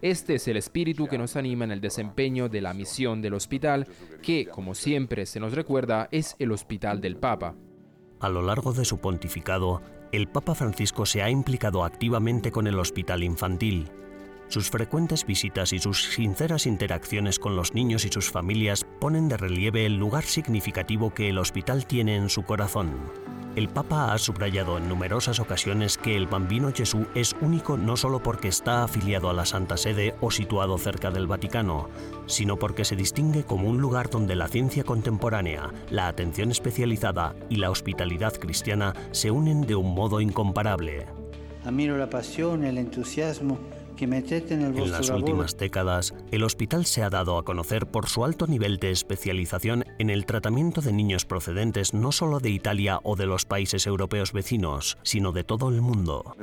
Este 0.00 0.36
es 0.36 0.48
el 0.48 0.56
espíritu 0.56 1.06
que 1.06 1.18
nos 1.18 1.36
anima 1.36 1.66
en 1.66 1.72
el 1.72 1.82
desempeño 1.82 2.48
de 2.48 2.62
la 2.62 2.72
misión 2.72 3.20
del 3.20 3.34
hospital, 3.34 3.86
que, 4.22 4.46
como 4.46 4.74
siempre 4.74 5.26
se 5.26 5.38
nos 5.38 5.52
recuerda, 5.52 6.08
es 6.12 6.36
el 6.38 6.52
hospital 6.52 7.02
del 7.02 7.18
Papa. 7.18 7.56
A 8.20 8.30
lo 8.30 8.40
largo 8.40 8.72
de 8.72 8.86
su 8.86 9.00
pontificado, 9.00 9.82
el 10.12 10.28
Papa 10.28 10.54
Francisco 10.54 11.04
se 11.04 11.22
ha 11.22 11.28
implicado 11.28 11.84
activamente 11.84 12.50
con 12.50 12.66
el 12.66 12.78
hospital 12.78 13.22
infantil, 13.22 13.90
sus 14.50 14.68
frecuentes 14.68 15.24
visitas 15.24 15.72
y 15.72 15.78
sus 15.78 16.12
sinceras 16.12 16.66
interacciones 16.66 17.38
con 17.38 17.54
los 17.54 17.72
niños 17.72 18.04
y 18.04 18.08
sus 18.08 18.30
familias 18.30 18.84
ponen 18.98 19.28
de 19.28 19.36
relieve 19.36 19.86
el 19.86 19.96
lugar 19.96 20.24
significativo 20.24 21.14
que 21.14 21.28
el 21.28 21.38
hospital 21.38 21.86
tiene 21.86 22.16
en 22.16 22.28
su 22.28 22.42
corazón. 22.42 22.90
El 23.56 23.68
Papa 23.68 24.12
ha 24.12 24.18
subrayado 24.18 24.78
en 24.78 24.88
numerosas 24.88 25.40
ocasiones 25.40 25.98
que 25.98 26.16
el 26.16 26.26
Bambino 26.26 26.72
Jesús 26.72 27.06
es 27.14 27.34
único 27.40 27.76
no 27.76 27.96
solo 27.96 28.22
porque 28.22 28.48
está 28.48 28.84
afiliado 28.84 29.28
a 29.28 29.32
la 29.32 29.44
Santa 29.44 29.76
Sede 29.76 30.14
o 30.20 30.30
situado 30.30 30.78
cerca 30.78 31.10
del 31.10 31.26
Vaticano, 31.26 31.88
sino 32.26 32.58
porque 32.58 32.84
se 32.84 32.94
distingue 32.94 33.44
como 33.44 33.68
un 33.68 33.80
lugar 33.80 34.10
donde 34.10 34.36
la 34.36 34.48
ciencia 34.48 34.84
contemporánea, 34.84 35.70
la 35.90 36.06
atención 36.06 36.50
especializada 36.50 37.34
y 37.48 37.56
la 37.56 37.70
hospitalidad 37.70 38.34
cristiana 38.34 38.94
se 39.12 39.30
unen 39.30 39.62
de 39.62 39.74
un 39.74 39.94
modo 39.94 40.20
incomparable. 40.20 41.06
Admiro 41.64 41.98
la 41.98 42.08
pasión, 42.08 42.64
el 42.64 42.78
entusiasmo 42.78 43.58
en 44.02 44.90
las 44.90 45.10
últimas 45.10 45.56
décadas, 45.58 46.14
el 46.30 46.42
hospital 46.42 46.86
se 46.86 47.02
ha 47.02 47.10
dado 47.10 47.36
a 47.36 47.44
conocer 47.44 47.86
por 47.86 48.08
su 48.08 48.24
alto 48.24 48.46
nivel 48.46 48.78
de 48.78 48.90
especialización 48.90 49.84
en 49.98 50.08
el 50.08 50.24
tratamiento 50.24 50.80
de 50.80 50.92
niños 50.92 51.26
procedentes 51.26 51.92
no 51.92 52.10
solo 52.10 52.40
de 52.40 52.50
Italia 52.50 53.00
o 53.02 53.16
de 53.16 53.26
los 53.26 53.44
países 53.44 53.86
europeos 53.86 54.32
vecinos, 54.32 54.96
sino 55.02 55.32
de 55.32 55.44
todo 55.44 55.68
el 55.68 55.82
mundo. 55.82 56.34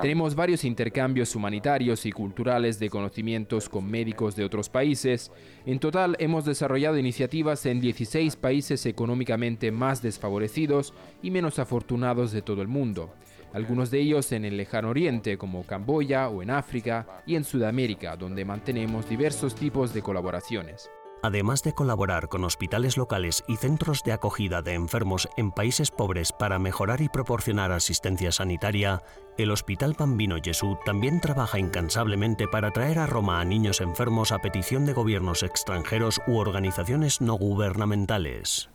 Tenemos 0.00 0.34
varios 0.34 0.64
intercambios 0.64 1.34
humanitarios 1.34 2.06
y 2.06 2.12
culturales 2.12 2.78
de 2.78 2.90
conocimientos 2.90 3.68
con 3.68 3.90
médicos 3.90 4.36
de 4.36 4.44
otros 4.44 4.68
países. 4.68 5.32
En 5.66 5.80
total, 5.80 6.16
hemos 6.20 6.44
desarrollado 6.44 6.96
iniciativas 6.98 7.66
en 7.66 7.80
16 7.80 8.36
países 8.36 8.86
económicamente 8.86 9.72
más 9.72 10.00
desfavorecidos 10.00 10.94
y 11.22 11.30
menos 11.30 11.58
afortunados 11.58 12.30
de 12.30 12.42
todo 12.42 12.62
el 12.62 12.68
mundo 12.68 13.12
algunos 13.52 13.90
de 13.90 14.00
ellos 14.00 14.32
en 14.32 14.44
el 14.44 14.56
lejano 14.56 14.90
oriente 14.90 15.38
como 15.38 15.64
Camboya 15.64 16.28
o 16.28 16.42
en 16.42 16.50
África 16.50 17.22
y 17.26 17.36
en 17.36 17.44
Sudamérica, 17.44 18.16
donde 18.16 18.44
mantenemos 18.44 19.08
diversos 19.08 19.54
tipos 19.54 19.92
de 19.94 20.02
colaboraciones. 20.02 20.90
Además 21.22 21.64
de 21.64 21.74
colaborar 21.74 22.28
con 22.28 22.44
hospitales 22.44 22.96
locales 22.96 23.42
y 23.48 23.56
centros 23.56 24.04
de 24.04 24.12
acogida 24.12 24.62
de 24.62 24.74
enfermos 24.74 25.28
en 25.36 25.50
países 25.50 25.90
pobres 25.90 26.30
para 26.30 26.60
mejorar 26.60 27.00
y 27.00 27.08
proporcionar 27.08 27.72
asistencia 27.72 28.30
sanitaria, 28.30 29.02
el 29.36 29.50
Hospital 29.50 29.96
Bambino 29.98 30.36
Gesù 30.42 30.78
también 30.84 31.20
trabaja 31.20 31.58
incansablemente 31.58 32.46
para 32.46 32.70
traer 32.70 33.00
a 33.00 33.06
Roma 33.06 33.40
a 33.40 33.44
niños 33.44 33.80
enfermos 33.80 34.30
a 34.30 34.38
petición 34.38 34.86
de 34.86 34.92
gobiernos 34.92 35.42
extranjeros 35.42 36.20
u 36.28 36.36
organizaciones 36.36 37.20
no 37.20 37.34
gubernamentales. 37.34 38.70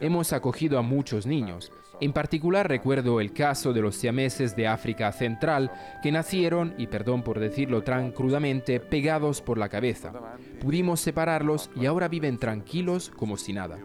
Hemos 0.00 0.32
acogido 0.32 0.78
a 0.78 0.82
muchos 0.82 1.26
niños. 1.26 1.72
En 2.00 2.12
particular 2.12 2.68
recuerdo 2.68 3.20
el 3.20 3.32
caso 3.32 3.72
de 3.72 3.80
los 3.80 3.96
siameses 3.96 4.54
de 4.54 4.68
África 4.68 5.10
Central 5.10 5.72
que 6.02 6.12
nacieron, 6.12 6.74
y 6.78 6.86
perdón 6.86 7.22
por 7.24 7.40
decirlo 7.40 7.82
tan 7.82 8.12
crudamente, 8.12 8.78
pegados 8.78 9.42
por 9.42 9.58
la 9.58 9.68
cabeza. 9.68 10.12
Pudimos 10.60 11.00
separarlos 11.00 11.70
y 11.74 11.86
ahora 11.86 12.06
viven 12.06 12.38
tranquilos 12.38 13.10
como 13.10 13.36
si 13.36 13.52
nada. 13.52 13.78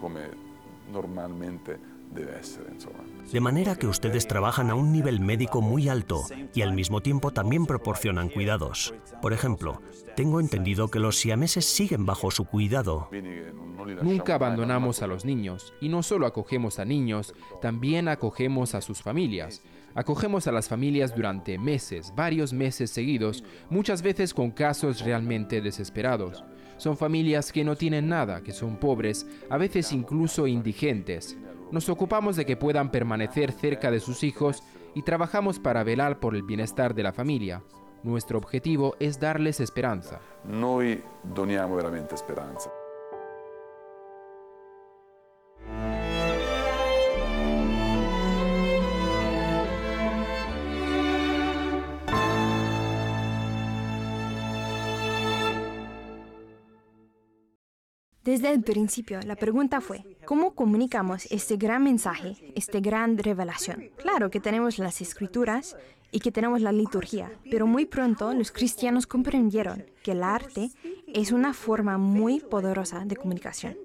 como 0.00 0.18
normalmente 0.92 1.76
de 3.32 3.40
manera 3.40 3.76
que 3.76 3.86
ustedes 3.86 4.26
trabajan 4.26 4.70
a 4.70 4.74
un 4.74 4.90
nivel 4.92 5.20
médico 5.20 5.60
muy 5.60 5.88
alto 5.88 6.24
y 6.54 6.62
al 6.62 6.72
mismo 6.72 7.00
tiempo 7.00 7.30
también 7.30 7.66
proporcionan 7.66 8.30
cuidados. 8.30 8.94
Por 9.20 9.32
ejemplo, 9.32 9.82
tengo 10.16 10.40
entendido 10.40 10.88
que 10.88 10.98
los 10.98 11.16
siameses 11.16 11.66
siguen 11.66 12.06
bajo 12.06 12.30
su 12.30 12.44
cuidado. 12.46 13.10
Nunca 14.02 14.34
abandonamos 14.34 15.02
a 15.02 15.06
los 15.06 15.24
niños 15.24 15.74
y 15.80 15.88
no 15.88 16.02
solo 16.02 16.26
acogemos 16.26 16.78
a 16.78 16.84
niños, 16.84 17.34
también 17.60 18.08
acogemos 18.08 18.74
a 18.74 18.80
sus 18.80 19.02
familias. 19.02 19.62
Acogemos 19.94 20.46
a 20.46 20.52
las 20.52 20.68
familias 20.68 21.14
durante 21.14 21.58
meses, 21.58 22.12
varios 22.14 22.52
meses 22.52 22.90
seguidos, 22.90 23.44
muchas 23.68 24.00
veces 24.02 24.32
con 24.32 24.50
casos 24.50 25.00
realmente 25.00 25.60
desesperados. 25.60 26.44
Son 26.76 26.96
familias 26.96 27.50
que 27.52 27.64
no 27.64 27.76
tienen 27.76 28.08
nada, 28.08 28.42
que 28.42 28.52
son 28.52 28.76
pobres, 28.76 29.26
a 29.50 29.56
veces 29.56 29.92
incluso 29.92 30.46
indigentes. 30.46 31.36
Nos 31.70 31.88
ocupamos 31.88 32.36
de 32.36 32.46
que 32.46 32.56
puedan 32.56 32.90
permanecer 32.90 33.52
cerca 33.52 33.90
de 33.90 34.00
sus 34.00 34.24
hijos 34.24 34.62
y 34.94 35.02
trabajamos 35.02 35.58
para 35.58 35.84
velar 35.84 36.18
por 36.18 36.34
el 36.34 36.42
bienestar 36.42 36.94
de 36.94 37.02
la 37.02 37.12
familia. 37.12 37.62
Nuestro 38.02 38.38
objetivo 38.38 38.96
es 39.00 39.20
darles 39.20 39.60
esperanza. 39.60 40.20
Noi 40.44 41.02
doniamo 41.24 41.76
veramente 41.76 42.14
esperanza. 42.14 42.70
Desde 58.28 58.52
el 58.52 58.60
principio, 58.60 59.20
la 59.22 59.36
pregunta 59.36 59.80
fue, 59.80 60.04
¿cómo 60.26 60.54
comunicamos 60.54 61.24
este 61.30 61.56
gran 61.56 61.82
mensaje, 61.82 62.36
esta 62.54 62.78
gran 62.78 63.16
revelación? 63.16 63.84
Claro 63.96 64.28
que 64.28 64.38
tenemos 64.38 64.78
las 64.78 65.00
escrituras 65.00 65.78
y 66.12 66.20
que 66.20 66.30
tenemos 66.30 66.60
la 66.60 66.70
liturgia, 66.70 67.32
pero 67.50 67.66
muy 67.66 67.86
pronto 67.86 68.34
los 68.34 68.52
cristianos 68.52 69.06
comprendieron 69.06 69.86
que 70.02 70.12
el 70.12 70.22
arte 70.22 70.70
es 71.06 71.32
una 71.32 71.54
forma 71.54 71.96
muy 71.96 72.40
poderosa 72.40 73.02
de 73.06 73.16
comunicación. 73.16 73.78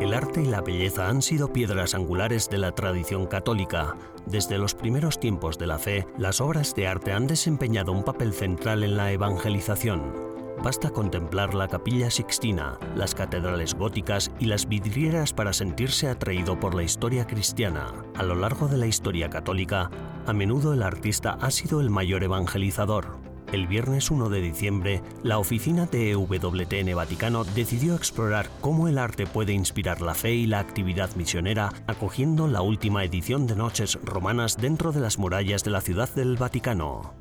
El 0.00 0.14
arte 0.14 0.40
y 0.40 0.46
la 0.46 0.62
belleza 0.62 1.06
han 1.06 1.20
sido 1.20 1.52
piedras 1.52 1.94
angulares 1.94 2.48
de 2.48 2.56
la 2.56 2.74
tradición 2.74 3.26
católica. 3.26 3.94
Desde 4.24 4.56
los 4.56 4.74
primeros 4.74 5.20
tiempos 5.20 5.58
de 5.58 5.66
la 5.66 5.78
fe, 5.78 6.06
las 6.16 6.40
obras 6.40 6.74
de 6.74 6.86
arte 6.86 7.12
han 7.12 7.26
desempeñado 7.26 7.92
un 7.92 8.04
papel 8.04 8.32
central 8.32 8.84
en 8.84 8.96
la 8.96 9.12
evangelización. 9.12 10.39
Basta 10.62 10.90
contemplar 10.90 11.54
la 11.54 11.68
capilla 11.68 12.10
sixtina, 12.10 12.78
las 12.94 13.14
catedrales 13.14 13.74
góticas 13.74 14.30
y 14.38 14.44
las 14.44 14.68
vidrieras 14.68 15.32
para 15.32 15.54
sentirse 15.54 16.06
atraído 16.06 16.60
por 16.60 16.74
la 16.74 16.82
historia 16.82 17.26
cristiana. 17.26 17.94
A 18.14 18.22
lo 18.22 18.34
largo 18.34 18.68
de 18.68 18.76
la 18.76 18.86
historia 18.86 19.30
católica, 19.30 19.90
a 20.26 20.32
menudo 20.34 20.74
el 20.74 20.82
artista 20.82 21.38
ha 21.40 21.50
sido 21.50 21.80
el 21.80 21.88
mayor 21.88 22.24
evangelizador. 22.24 23.18
El 23.52 23.68
viernes 23.68 24.10
1 24.10 24.28
de 24.28 24.42
diciembre, 24.42 25.02
la 25.22 25.38
oficina 25.38 25.86
de 25.86 26.10
EWTN 26.10 26.94
Vaticano 26.94 27.44
decidió 27.44 27.96
explorar 27.96 28.50
cómo 28.60 28.86
el 28.86 28.98
arte 28.98 29.26
puede 29.26 29.54
inspirar 29.54 30.02
la 30.02 30.14
fe 30.14 30.34
y 30.34 30.46
la 30.46 30.60
actividad 30.60 31.08
misionera, 31.16 31.72
acogiendo 31.86 32.46
la 32.46 32.60
última 32.60 33.02
edición 33.02 33.46
de 33.46 33.56
Noches 33.56 33.98
Romanas 34.04 34.58
dentro 34.58 34.92
de 34.92 35.00
las 35.00 35.18
murallas 35.18 35.64
de 35.64 35.70
la 35.70 35.80
Ciudad 35.80 36.08
del 36.14 36.36
Vaticano. 36.36 37.14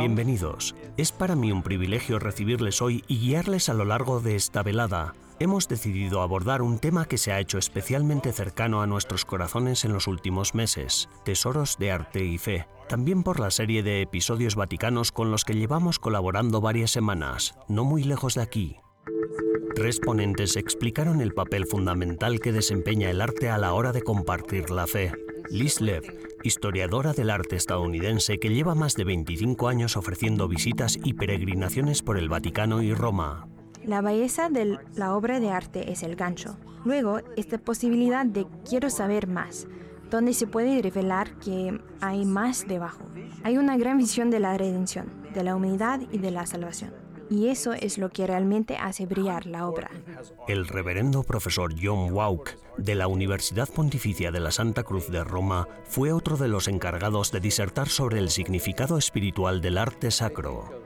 Bienvenidos. 0.00 0.74
Es 0.96 1.12
para 1.12 1.36
mí 1.36 1.52
un 1.52 1.62
privilegio 1.62 2.18
recibirles 2.18 2.82
hoy 2.82 3.04
y 3.06 3.20
guiarles 3.20 3.68
a 3.68 3.74
lo 3.74 3.84
largo 3.84 4.18
de 4.18 4.34
esta 4.34 4.64
velada. 4.64 5.14
Hemos 5.38 5.68
decidido 5.68 6.20
abordar 6.20 6.62
un 6.62 6.80
tema 6.80 7.04
que 7.04 7.16
se 7.16 7.30
ha 7.30 7.38
hecho 7.38 7.58
especialmente 7.58 8.32
cercano 8.32 8.82
a 8.82 8.88
nuestros 8.88 9.24
corazones 9.24 9.84
en 9.84 9.92
los 9.92 10.08
últimos 10.08 10.56
meses, 10.56 11.08
tesoros 11.24 11.78
de 11.78 11.92
arte 11.92 12.24
y 12.24 12.38
fe, 12.38 12.66
también 12.88 13.22
por 13.22 13.38
la 13.38 13.52
serie 13.52 13.84
de 13.84 14.02
episodios 14.02 14.56
vaticanos 14.56 15.12
con 15.12 15.30
los 15.30 15.44
que 15.44 15.54
llevamos 15.54 16.00
colaborando 16.00 16.60
varias 16.60 16.90
semanas, 16.90 17.54
no 17.68 17.84
muy 17.84 18.02
lejos 18.02 18.34
de 18.34 18.42
aquí. 18.42 18.78
Tres 19.76 20.00
ponentes 20.00 20.56
explicaron 20.56 21.20
el 21.20 21.34
papel 21.34 21.66
fundamental 21.66 22.40
que 22.40 22.50
desempeña 22.50 23.10
el 23.10 23.20
arte 23.20 23.48
a 23.48 23.58
la 23.58 23.74
hora 23.74 23.92
de 23.92 24.02
compartir 24.02 24.70
la 24.70 24.88
fe. 24.88 25.12
Liz 25.50 25.80
Lev, 25.80 26.02
historiadora 26.44 27.12
del 27.12 27.30
arte 27.30 27.56
estadounidense 27.56 28.38
que 28.38 28.50
lleva 28.50 28.74
más 28.74 28.94
de 28.94 29.04
25 29.04 29.68
años 29.68 29.96
ofreciendo 29.96 30.48
visitas 30.48 30.98
y 31.02 31.14
peregrinaciones 31.14 32.02
por 32.02 32.18
el 32.18 32.28
Vaticano 32.28 32.82
y 32.82 32.94
Roma. 32.94 33.48
La 33.84 34.00
belleza 34.00 34.48
de 34.48 34.78
la 34.94 35.14
obra 35.14 35.40
de 35.40 35.50
arte 35.50 35.90
es 35.90 36.02
el 36.02 36.16
gancho. 36.16 36.56
Luego, 36.84 37.20
esta 37.36 37.58
posibilidad 37.58 38.24
de 38.24 38.46
quiero 38.68 38.90
saber 38.90 39.26
más, 39.26 39.66
donde 40.10 40.34
se 40.34 40.46
puede 40.46 40.80
revelar 40.82 41.38
que 41.38 41.80
hay 42.00 42.24
más 42.24 42.66
debajo. 42.66 43.04
Hay 43.42 43.56
una 43.56 43.76
gran 43.76 43.98
visión 43.98 44.30
de 44.30 44.40
la 44.40 44.56
redención, 44.56 45.06
de 45.34 45.42
la 45.42 45.56
humanidad 45.56 46.00
y 46.12 46.18
de 46.18 46.30
la 46.30 46.46
salvación. 46.46 47.01
Y 47.32 47.48
eso 47.48 47.72
es 47.72 47.96
lo 47.96 48.10
que 48.10 48.26
realmente 48.26 48.76
hace 48.76 49.06
brillar 49.06 49.46
la 49.46 49.66
obra. 49.66 49.90
El 50.48 50.68
reverendo 50.68 51.22
profesor 51.22 51.72
John 51.82 52.12
Wauk 52.12 52.50
de 52.76 52.94
la 52.94 53.06
Universidad 53.06 53.70
Pontificia 53.70 54.30
de 54.30 54.38
la 54.38 54.50
Santa 54.50 54.82
Cruz 54.82 55.10
de 55.10 55.24
Roma 55.24 55.66
fue 55.84 56.12
otro 56.12 56.36
de 56.36 56.48
los 56.48 56.68
encargados 56.68 57.32
de 57.32 57.40
disertar 57.40 57.88
sobre 57.88 58.18
el 58.18 58.28
significado 58.28 58.98
espiritual 58.98 59.62
del 59.62 59.78
arte 59.78 60.10
sacro. 60.10 60.82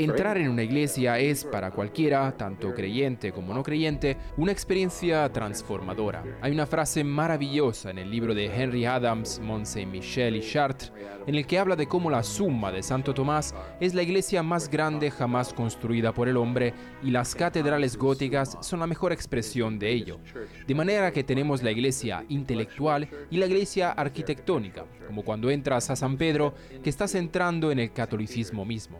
Entrar 0.00 0.38
en 0.38 0.48
una 0.48 0.62
iglesia 0.62 1.18
es 1.18 1.44
para 1.44 1.72
cualquiera, 1.72 2.32
tanto 2.34 2.72
creyente 2.72 3.32
como 3.32 3.52
no 3.52 3.62
creyente, 3.62 4.16
una 4.38 4.50
experiencia 4.50 5.30
transformadora. 5.30 6.24
Hay 6.40 6.52
una 6.52 6.66
frase 6.66 7.04
maravillosa 7.04 7.90
en 7.90 7.98
el 7.98 8.10
libro 8.10 8.34
de 8.34 8.46
Henry 8.46 8.86
Adams, 8.86 9.38
Mont 9.40 9.66
Saint-Michel 9.66 10.36
y 10.36 10.40
Chartres, 10.40 10.90
en 11.26 11.34
el 11.34 11.46
que 11.46 11.58
habla 11.58 11.76
de 11.76 11.86
cómo 11.86 12.08
la 12.08 12.22
suma 12.22 12.72
de 12.72 12.82
Santo 12.82 13.12
Tomás 13.12 13.54
es 13.78 13.92
la 13.92 14.02
iglesia 14.02 14.42
más 14.42 14.70
grande 14.70 15.10
jamás 15.10 15.52
construida 15.52 16.14
por 16.14 16.28
el 16.28 16.38
hombre 16.38 16.72
y 17.02 17.10
las 17.10 17.34
catedrales 17.34 17.98
góticas 17.98 18.56
son 18.62 18.80
la 18.80 18.86
mejor 18.86 19.12
expresión 19.12 19.78
de 19.78 19.90
ello. 19.90 20.18
De 20.66 20.74
manera 20.74 21.12
que 21.12 21.24
tenemos 21.24 21.62
la 21.62 21.72
iglesia 21.72 22.24
intelectual 22.30 23.06
y 23.30 23.36
la 23.36 23.44
iglesia 23.44 23.92
arquitectónica, 23.92 24.86
como 25.06 25.22
cuando 25.22 25.50
entras 25.50 25.90
a 25.90 25.96
San 25.96 26.16
Pedro, 26.16 26.54
que 26.82 26.88
estás 26.88 27.14
entrando 27.14 27.70
en 27.70 27.80
el 27.80 27.92
catolicismo 27.92 28.64
mismo. 28.64 28.98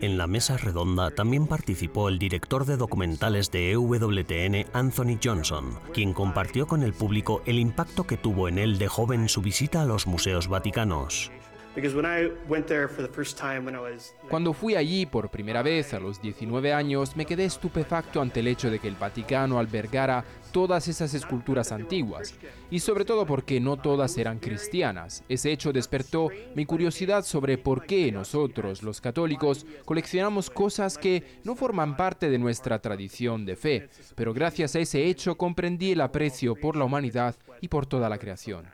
En 0.00 0.18
la 0.18 0.26
mesa 0.26 0.56
redonda 0.56 1.10
también 1.10 1.46
participó 1.46 2.08
el 2.08 2.18
director 2.18 2.64
de 2.66 2.76
documentales 2.76 3.50
de 3.50 3.72
EWTN, 3.72 4.66
Anthony 4.72 5.18
Johnson, 5.22 5.78
quien 5.92 6.12
compartió 6.12 6.66
con 6.66 6.82
el 6.82 6.92
público 6.92 7.42
el 7.46 7.58
impacto 7.58 8.04
que 8.04 8.16
tuvo 8.16 8.48
en 8.48 8.58
él 8.58 8.78
de 8.78 8.88
joven 8.88 9.28
su 9.28 9.42
visita 9.42 9.82
a 9.82 9.86
los 9.86 10.06
museos 10.06 10.48
vaticanos. 10.48 11.32
Cuando 14.28 14.52
fui 14.52 14.74
allí 14.74 15.06
por 15.06 15.30
primera 15.30 15.62
vez 15.62 15.94
a 15.94 16.00
los 16.00 16.20
19 16.20 16.72
años, 16.72 17.16
me 17.16 17.24
quedé 17.24 17.44
estupefacto 17.44 18.20
ante 18.20 18.40
el 18.40 18.48
hecho 18.48 18.70
de 18.70 18.78
que 18.78 18.88
el 18.88 18.96
Vaticano 18.96 19.58
albergara 19.58 20.24
todas 20.52 20.88
esas 20.88 21.14
esculturas 21.14 21.72
antiguas, 21.72 22.34
y 22.70 22.80
sobre 22.80 23.04
todo 23.04 23.26
porque 23.26 23.60
no 23.60 23.76
todas 23.76 24.16
eran 24.18 24.38
cristianas. 24.38 25.22
Ese 25.28 25.52
hecho 25.52 25.72
despertó 25.72 26.28
mi 26.54 26.66
curiosidad 26.66 27.24
sobre 27.24 27.58
por 27.58 27.86
qué 27.86 28.10
nosotros, 28.12 28.82
los 28.82 29.00
católicos, 29.00 29.66
coleccionamos 29.84 30.50
cosas 30.50 30.98
que 30.98 31.40
no 31.44 31.54
forman 31.54 31.96
parte 31.96 32.30
de 32.30 32.38
nuestra 32.38 32.80
tradición 32.80 33.46
de 33.46 33.56
fe, 33.56 33.88
pero 34.14 34.34
gracias 34.34 34.74
a 34.74 34.80
ese 34.80 35.04
hecho 35.06 35.36
comprendí 35.36 35.92
el 35.92 36.00
aprecio 36.00 36.54
por 36.54 36.76
la 36.76 36.84
humanidad 36.84 37.36
y 37.60 37.68
por 37.68 37.86
toda 37.86 38.08
la 38.08 38.18
creación. 38.18 38.66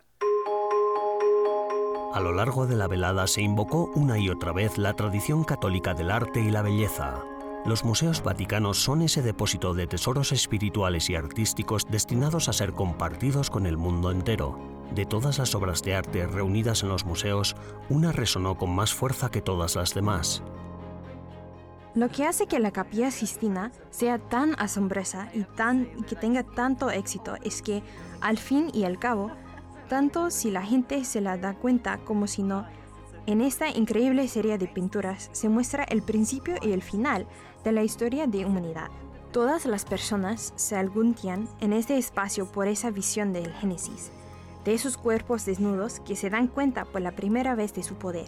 A 2.15 2.21
lo 2.21 2.33
largo 2.33 2.67
de 2.69 2.77
la 2.77 2.87
velada 2.87 3.27
se 3.27 3.43
invocó 3.43 3.91
una 3.97 4.21
y 4.21 4.29
otra 4.29 4.53
vez 4.53 4.79
la 4.79 4.95
tradición 4.95 5.43
católica 5.43 5.95
del 5.95 6.13
arte 6.13 6.41
y 6.41 6.49
la 6.49 6.63
belleza. 6.63 7.25
Los 7.65 7.83
museos 7.83 8.23
vaticanos 8.23 8.77
son 8.77 9.01
ese 9.01 9.23
depósito 9.23 9.73
de 9.73 9.87
tesoros 9.87 10.33
espirituales 10.33 11.09
y 11.09 11.17
artísticos 11.17 11.87
destinados 11.89 12.51
a 12.51 12.53
ser 12.53 12.75
compartidos 12.75 13.49
con 13.49 13.65
el 13.65 13.79
mundo 13.79 14.11
entero. 14.11 14.59
De 14.95 15.07
todas 15.07 15.39
las 15.39 15.55
obras 15.55 15.83
de 15.83 15.95
arte 15.95 16.27
reunidas 16.27 16.83
en 16.83 16.91
los 16.91 17.07
museos, 17.07 17.57
una 17.89 18.13
resonó 18.13 18.59
con 18.59 18.69
más 18.69 18.93
fuerza 18.93 19.31
que 19.31 19.41
todas 19.41 19.77
las 19.77 19.95
demás. 19.95 20.43
Lo 21.95 22.11
que 22.11 22.27
hace 22.27 22.47
que 22.47 22.59
la 22.59 22.71
Capilla 22.71 23.11
Sistina 23.11 23.73
sea 23.89 24.19
tan 24.19 24.55
asombrosa 24.59 25.31
y, 25.33 25.45
tan, 25.45 25.87
que 26.05 26.17
tenga 26.17 26.43
tanto 26.43 26.91
éxito 26.91 27.37
es 27.45 27.63
que, 27.63 27.83
al 28.21 28.37
fin 28.37 28.69
y 28.75 28.85
al 28.85 28.99
cabo, 28.99 29.31
tanto 29.89 30.31
si 30.31 30.51
la 30.51 30.63
gente 30.63 31.03
se 31.07 31.23
la 31.23 31.39
da 31.39 31.55
cuenta 31.55 31.97
como 32.05 32.27
si 32.27 32.43
no. 32.43 32.67
En 33.27 33.41
esta 33.41 33.71
increíble 33.71 34.29
serie 34.29 34.59
de 34.59 34.67
pinturas 34.67 35.31
se 35.33 35.49
muestra 35.49 35.85
el 35.85 36.03
principio 36.03 36.57
y 36.61 36.73
el 36.73 36.83
final 36.83 37.27
de 37.65 37.73
la 37.73 37.83
historia 37.83 38.27
de 38.27 38.45
humanidad. 38.45 38.91
Todas 39.33 39.67
las 39.67 39.85
personas 39.85 40.53
se 40.55 40.77
alguntian 40.77 41.49
en 41.61 41.73
este 41.73 41.97
espacio 41.99 42.47
por 42.47 42.69
esa 42.69 42.91
visión 42.91 43.33
del 43.33 43.53
Génesis, 43.55 44.13
de 44.65 44.75
esos 44.75 44.97
cuerpos 44.97 45.45
desnudos 45.45 46.01
que 46.01 46.15
se 46.15 46.31
dan 46.31 46.47
cuenta 46.47 46.85
por 46.85 47.01
la 47.01 47.13
primera 47.13 47.55
vez 47.55 47.75
de 47.75 47.83
su 47.83 47.95
poder, 47.97 48.27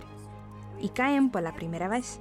y 0.80 0.88
caen 0.88 1.30
por 1.30 1.42
la 1.42 1.54
primera 1.54 1.86
vez, 1.86 2.18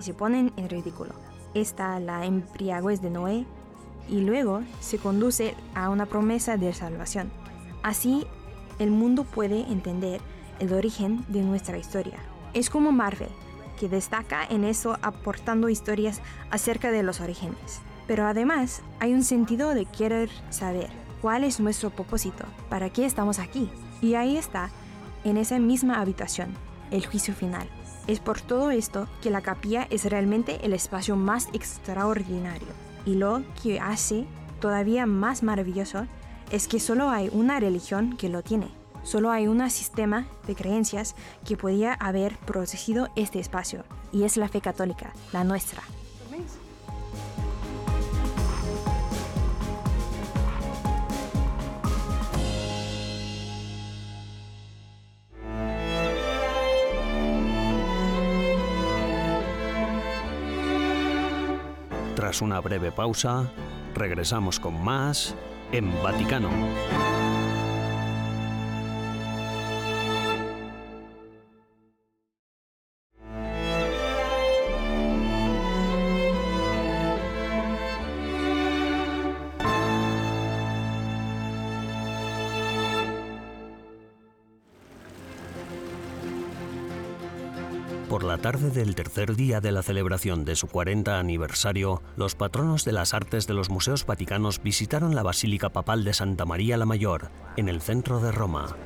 y 0.00 0.02
se 0.02 0.14
ponen 0.14 0.52
en 0.56 0.68
ridículo. 0.68 1.14
Está 1.54 2.00
la 2.00 2.24
embriaguez 2.24 3.00
de 3.00 3.10
Noé, 3.10 3.46
y 4.08 4.20
luego 4.20 4.62
se 4.80 4.98
conduce 4.98 5.54
a 5.74 5.88
una 5.88 6.06
promesa 6.06 6.56
de 6.56 6.72
salvación. 6.74 7.30
Así 7.82 8.26
el 8.78 8.90
mundo 8.90 9.24
puede 9.24 9.60
entender 9.60 10.20
el 10.58 10.72
origen 10.72 11.24
de 11.28 11.42
nuestra 11.42 11.78
historia. 11.78 12.18
Es 12.52 12.70
como 12.70 12.92
Marvel, 12.92 13.30
que 13.78 13.88
destaca 13.88 14.44
en 14.44 14.64
eso 14.64 14.98
aportando 15.02 15.68
historias 15.68 16.20
acerca 16.50 16.90
de 16.90 17.02
los 17.02 17.20
orígenes. 17.20 17.80
Pero 18.06 18.26
además 18.26 18.82
hay 19.00 19.14
un 19.14 19.24
sentido 19.24 19.74
de 19.74 19.86
querer 19.86 20.30
saber 20.50 20.90
cuál 21.22 21.44
es 21.44 21.60
nuestro 21.60 21.90
propósito, 21.90 22.44
para 22.68 22.90
qué 22.90 23.06
estamos 23.06 23.38
aquí. 23.38 23.70
Y 24.02 24.14
ahí 24.14 24.36
está, 24.36 24.70
en 25.24 25.38
esa 25.38 25.58
misma 25.58 26.00
habitación, 26.00 26.54
el 26.90 27.06
juicio 27.06 27.34
final. 27.34 27.68
Es 28.06 28.20
por 28.20 28.40
todo 28.40 28.70
esto 28.70 29.08
que 29.22 29.30
la 29.30 29.40
capilla 29.40 29.86
es 29.88 30.04
realmente 30.04 30.64
el 30.64 30.74
espacio 30.74 31.16
más 31.16 31.48
extraordinario. 31.54 32.68
Y 33.06 33.14
lo 33.14 33.42
que 33.62 33.80
hace 33.80 34.26
todavía 34.60 35.06
más 35.06 35.42
maravilloso 35.42 36.06
es 36.50 36.68
que 36.68 36.80
solo 36.80 37.08
hay 37.08 37.30
una 37.32 37.58
religión 37.58 38.16
que 38.16 38.28
lo 38.28 38.42
tiene. 38.42 38.83
Solo 39.04 39.30
hay 39.30 39.46
un 39.46 39.70
sistema 39.70 40.26
de 40.46 40.54
creencias 40.54 41.14
que 41.46 41.56
podía 41.56 41.92
haber 41.94 42.36
protegido 42.38 43.08
este 43.16 43.38
espacio, 43.38 43.84
y 44.12 44.24
es 44.24 44.36
la 44.36 44.48
fe 44.48 44.60
católica, 44.60 45.12
la 45.32 45.44
nuestra. 45.44 45.82
Tras 62.16 62.40
una 62.40 62.58
breve 62.60 62.90
pausa, 62.90 63.50
regresamos 63.94 64.58
con 64.58 64.82
más 64.82 65.34
en 65.72 65.92
Vaticano. 66.02 66.48
Tarde 88.44 88.68
del 88.68 88.94
tercer 88.94 89.36
día 89.36 89.62
de 89.62 89.72
la 89.72 89.82
celebración 89.82 90.44
de 90.44 90.54
su 90.54 90.66
40 90.66 91.18
aniversario, 91.18 92.02
los 92.14 92.34
patronos 92.34 92.84
de 92.84 92.92
las 92.92 93.14
artes 93.14 93.46
de 93.46 93.54
los 93.54 93.70
museos 93.70 94.04
vaticanos 94.04 94.62
visitaron 94.62 95.14
la 95.14 95.22
Basílica 95.22 95.70
Papal 95.70 96.04
de 96.04 96.12
Santa 96.12 96.44
María 96.44 96.76
la 96.76 96.84
Mayor, 96.84 97.30
en 97.56 97.70
el 97.70 97.80
centro 97.80 98.20
de 98.20 98.32
Roma. 98.32 98.76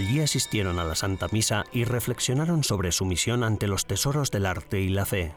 Allí 0.00 0.20
asistieron 0.20 0.78
a 0.78 0.84
la 0.84 0.94
Santa 0.94 1.26
Misa 1.30 1.66
y 1.74 1.84
reflexionaron 1.84 2.64
sobre 2.64 2.90
su 2.90 3.04
misión 3.04 3.44
ante 3.44 3.66
los 3.66 3.84
tesoros 3.84 4.30
del 4.30 4.46
arte 4.46 4.80
y 4.80 4.88
la 4.88 5.04
fe. 5.04 5.34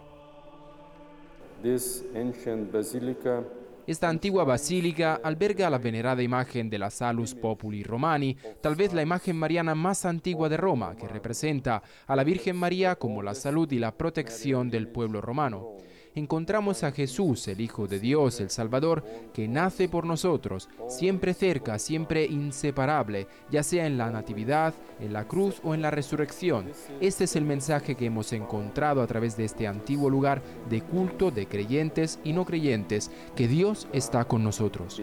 Esta 3.85 4.07
antigua 4.07 4.45
basílica 4.45 5.19
alberga 5.21 5.69
la 5.69 5.79
venerada 5.79 6.23
imagen 6.23 6.69
de 6.69 6.79
la 6.79 6.89
Salus 6.91 7.35
Populi 7.35 7.83
Romani, 7.83 8.37
tal 8.61 8.75
vez 8.75 8.93
la 8.93 9.01
imagen 9.01 9.35
mariana 9.35 9.75
más 9.75 10.05
antigua 10.05 10.47
de 10.47 10.55
Roma, 10.55 10.95
que 10.95 11.09
representa 11.09 11.83
a 12.07 12.15
la 12.15 12.23
Virgen 12.23 12.55
María 12.55 12.95
como 12.95 13.21
la 13.21 13.35
salud 13.35 13.69
y 13.69 13.79
la 13.79 13.97
protección 13.97 14.69
del 14.69 14.87
pueblo 14.87 15.19
romano 15.19 15.75
encontramos 16.15 16.83
a 16.83 16.91
Jesús, 16.91 17.47
el 17.47 17.61
Hijo 17.61 17.87
de 17.87 17.99
Dios, 17.99 18.39
el 18.39 18.49
Salvador, 18.49 19.03
que 19.33 19.47
nace 19.47 19.89
por 19.89 20.05
nosotros, 20.05 20.69
siempre 20.87 21.33
cerca, 21.33 21.79
siempre 21.79 22.25
inseparable, 22.25 23.27
ya 23.49 23.63
sea 23.63 23.85
en 23.85 23.97
la 23.97 24.09
Natividad, 24.09 24.73
en 24.99 25.13
la 25.13 25.27
cruz 25.27 25.59
o 25.63 25.73
en 25.73 25.81
la 25.81 25.91
resurrección. 25.91 26.71
Este 27.01 27.25
es 27.25 27.35
el 27.35 27.45
mensaje 27.45 27.95
que 27.95 28.05
hemos 28.05 28.33
encontrado 28.33 29.01
a 29.01 29.07
través 29.07 29.37
de 29.37 29.45
este 29.45 29.67
antiguo 29.67 30.09
lugar 30.09 30.41
de 30.69 30.81
culto 30.81 31.31
de 31.31 31.47
creyentes 31.47 32.19
y 32.23 32.33
no 32.33 32.45
creyentes, 32.45 33.11
que 33.35 33.47
Dios 33.47 33.87
está 33.93 34.25
con 34.25 34.43
nosotros. 34.43 35.01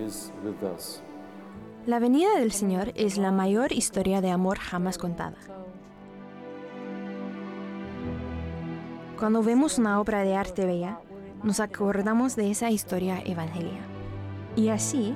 La 1.87 1.99
venida 1.99 2.37
del 2.39 2.53
Señor 2.53 2.93
es 2.95 3.17
la 3.17 3.33
mayor 3.33 3.73
historia 3.73 4.21
de 4.21 4.31
amor 4.31 4.59
jamás 4.59 4.99
contada. 4.99 5.37
Cuando 9.21 9.43
vemos 9.43 9.77
una 9.77 10.01
obra 10.01 10.23
de 10.23 10.35
arte 10.35 10.65
bella, 10.65 10.99
nos 11.43 11.61
acordamos 11.61 12.37
de 12.37 12.51
esa 12.51 12.71
historia 12.71 13.21
evangelia. 13.23 13.83
Y 14.57 14.71
así, 14.71 15.15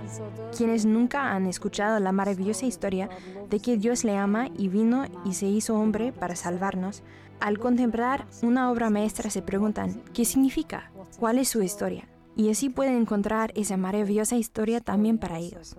quienes 0.54 0.84
nunca 0.84 1.32
han 1.32 1.46
escuchado 1.46 1.98
la 2.00 2.12
maravillosa 2.12 2.66
historia 2.66 3.08
de 3.48 3.60
que 3.60 3.78
Dios 3.78 4.04
le 4.04 4.18
ama 4.18 4.48
y 4.58 4.68
vino 4.68 5.06
y 5.24 5.32
se 5.32 5.46
hizo 5.46 5.76
hombre 5.76 6.12
para 6.12 6.36
salvarnos, 6.36 7.02
al 7.40 7.58
contemplar 7.58 8.26
una 8.42 8.70
obra 8.70 8.90
maestra 8.90 9.30
se 9.30 9.40
preguntan, 9.40 10.02
¿qué 10.12 10.26
significa? 10.26 10.92
¿Cuál 11.18 11.38
es 11.38 11.48
su 11.48 11.62
historia? 11.62 12.06
Y 12.36 12.50
así 12.50 12.68
pueden 12.68 12.96
encontrar 12.96 13.52
esa 13.56 13.78
maravillosa 13.78 14.36
historia 14.36 14.82
también 14.82 15.16
para 15.16 15.38
ellos. 15.38 15.78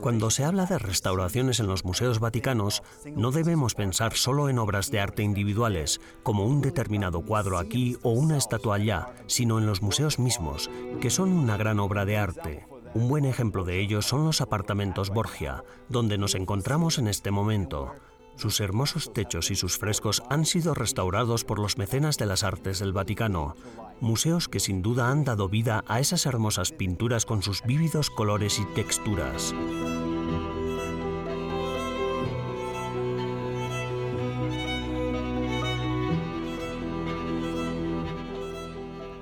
Cuando 0.00 0.30
se 0.30 0.44
habla 0.44 0.66
de 0.66 0.78
restauraciones 0.78 1.60
en 1.60 1.66
los 1.66 1.84
museos 1.84 2.20
vaticanos, 2.20 2.82
no 3.14 3.30
debemos 3.30 3.74
pensar 3.74 4.14
solo 4.14 4.48
en 4.48 4.58
obras 4.58 4.90
de 4.90 5.00
arte 5.00 5.22
individuales, 5.22 6.00
como 6.22 6.44
un 6.44 6.60
determinado 6.60 7.22
cuadro 7.22 7.58
aquí 7.58 7.96
o 8.02 8.10
una 8.10 8.36
estatua 8.36 8.76
allá, 8.76 9.08
sino 9.26 9.58
en 9.58 9.66
los 9.66 9.82
museos 9.82 10.18
mismos, 10.18 10.70
que 11.00 11.10
son 11.10 11.32
una 11.32 11.56
gran 11.56 11.80
obra 11.80 12.04
de 12.04 12.16
arte. 12.16 12.66
Un 12.94 13.08
buen 13.08 13.24
ejemplo 13.24 13.64
de 13.64 13.80
ello 13.80 14.02
son 14.02 14.24
los 14.24 14.40
apartamentos 14.40 15.10
Borgia, 15.10 15.64
donde 15.88 16.18
nos 16.18 16.34
encontramos 16.34 16.98
en 16.98 17.08
este 17.08 17.30
momento. 17.30 17.92
Sus 18.36 18.60
hermosos 18.60 19.12
techos 19.14 19.50
y 19.50 19.54
sus 19.54 19.78
frescos 19.78 20.22
han 20.28 20.44
sido 20.44 20.74
restaurados 20.74 21.44
por 21.44 21.58
los 21.58 21.78
mecenas 21.78 22.18
de 22.18 22.26
las 22.26 22.44
artes 22.44 22.78
del 22.78 22.92
Vaticano, 22.92 23.54
museos 24.00 24.48
que 24.48 24.60
sin 24.60 24.82
duda 24.82 25.10
han 25.10 25.24
dado 25.24 25.48
vida 25.48 25.84
a 25.86 26.00
esas 26.00 26.26
hermosas 26.26 26.72
pinturas 26.72 27.26
con 27.26 27.42
sus 27.42 27.62
vívidos 27.62 28.10
colores 28.10 28.58
y 28.58 28.64
texturas. 28.74 29.54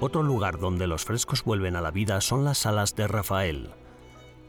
Otro 0.00 0.22
lugar 0.22 0.58
donde 0.58 0.86
los 0.86 1.04
frescos 1.04 1.44
vuelven 1.44 1.76
a 1.76 1.80
la 1.80 1.90
vida 1.90 2.20
son 2.20 2.44
las 2.44 2.58
salas 2.58 2.94
de 2.94 3.08
Rafael. 3.08 3.70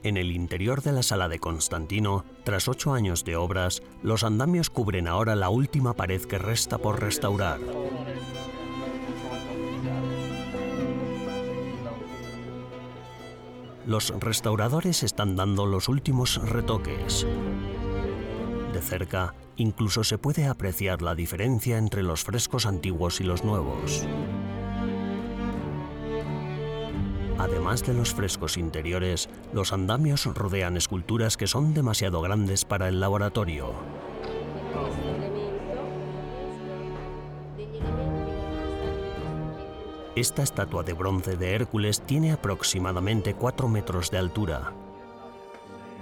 En 0.03 0.17
el 0.17 0.31
interior 0.31 0.81
de 0.81 0.91
la 0.91 1.01
sala 1.01 1.29
de 1.29 1.39
Constantino, 1.39 2.25
tras 2.43 2.67
ocho 2.67 2.93
años 2.93 3.23
de 3.23 3.37
obras, 3.37 3.81
los 4.03 4.23
andamios 4.23 4.69
cubren 4.69 5.07
ahora 5.07 5.33
la 5.33 5.49
última 5.49 5.93
pared 5.93 6.21
que 6.21 6.37
resta 6.37 6.77
por 6.77 6.99
restaurar. 6.99 7.59
Los 13.85 14.09
restauradores 14.19 15.03
están 15.03 15.35
dando 15.35 15.67
los 15.67 15.89
últimos 15.89 16.41
retoques. 16.49 17.27
De 18.73 18.81
cerca, 18.81 19.35
incluso 19.57 20.03
se 20.03 20.17
puede 20.17 20.47
apreciar 20.47 21.03
la 21.03 21.13
diferencia 21.13 21.77
entre 21.77 22.01
los 22.01 22.23
frescos 22.23 22.65
antiguos 22.65 23.21
y 23.21 23.25
los 23.25 23.43
nuevos. 23.43 24.03
Además 27.37 27.85
de 27.85 27.93
los 27.93 28.13
frescos 28.13 28.57
interiores, 28.57 29.29
los 29.53 29.71
andamios 29.71 30.25
rodean 30.25 30.77
esculturas 30.77 31.37
que 31.37 31.45
son 31.45 31.75
demasiado 31.75 32.21
grandes 32.21 32.65
para 32.65 32.87
el 32.87 32.99
laboratorio. 32.99 33.73
Esta 40.15 40.43
estatua 40.43 40.83
de 40.83 40.93
bronce 40.93 41.35
de 41.35 41.53
Hércules 41.53 42.01
tiene 42.01 42.31
aproximadamente 42.31 43.33
4 43.33 43.67
metros 43.67 44.11
de 44.11 44.17
altura. 44.17 44.73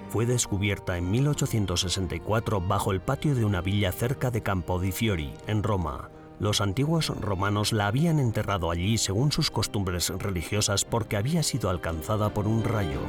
Fue 0.09 0.27
descubierta 0.27 0.97
en 0.97 1.09
1864 1.09 2.61
bajo 2.61 2.91
el 2.91 3.01
patio 3.01 3.33
de 3.33 3.43
una 3.43 3.61
villa 3.61 3.91
cerca 3.91 4.29
de 4.29 4.43
Campo 4.43 4.79
di 4.79 4.91
Fiori, 4.91 5.33
en 5.47 5.63
Roma, 5.63 6.09
los 6.39 6.61
antiguos 6.61 7.07
romanos 7.07 7.73
la 7.73 7.87
habían 7.87 8.19
enterrado 8.19 8.69
allí 8.69 8.97
según 8.97 9.31
sus 9.31 9.49
costumbres 9.49 10.09
religiosas 10.09 10.83
porque 10.83 11.15
había 11.15 11.41
sido 11.41 11.69
alcanzada 11.69 12.33
por 12.33 12.47
un 12.47 12.63
rayo. 12.63 12.99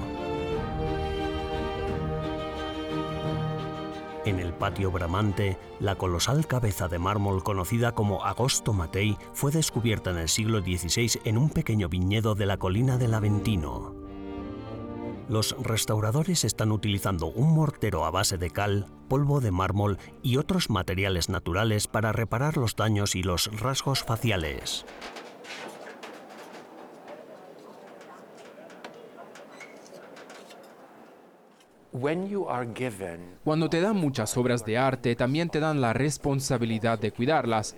En 4.24 4.40
el 4.40 4.54
patio 4.54 4.90
bramante, 4.90 5.58
la 5.80 5.96
colosal 5.96 6.46
cabeza 6.46 6.88
de 6.88 6.98
mármol 6.98 7.42
conocida 7.42 7.92
como 7.92 8.24
Agosto 8.24 8.72
Matei 8.72 9.18
fue 9.34 9.52
descubierta 9.52 10.10
en 10.10 10.18
el 10.18 10.30
siglo 10.30 10.60
XVI 10.60 11.20
en 11.24 11.36
un 11.36 11.50
pequeño 11.50 11.90
viñedo 11.90 12.34
de 12.34 12.46
la 12.46 12.56
colina 12.56 12.96
del 12.96 13.12
Aventino. 13.12 13.94
Los 15.28 15.54
restauradores 15.58 16.44
están 16.44 16.72
utilizando 16.72 17.26
un 17.26 17.54
mortero 17.54 18.06
a 18.06 18.10
base 18.10 18.38
de 18.38 18.50
cal, 18.50 18.86
polvo 19.08 19.40
de 19.40 19.50
mármol 19.50 19.98
y 20.22 20.38
otros 20.38 20.70
materiales 20.70 21.28
naturales 21.28 21.86
para 21.86 22.12
reparar 22.12 22.56
los 22.56 22.76
daños 22.76 23.14
y 23.14 23.22
los 23.22 23.50
rasgos 23.60 24.04
faciales. 24.04 24.86
Cuando 33.44 33.70
te 33.70 33.80
dan 33.80 33.96
muchas 33.96 34.36
obras 34.36 34.64
de 34.64 34.78
arte, 34.78 35.14
también 35.14 35.48
te 35.48 35.60
dan 35.60 35.80
la 35.80 35.92
responsabilidad 35.92 36.98
de 36.98 37.12
cuidarlas. 37.12 37.76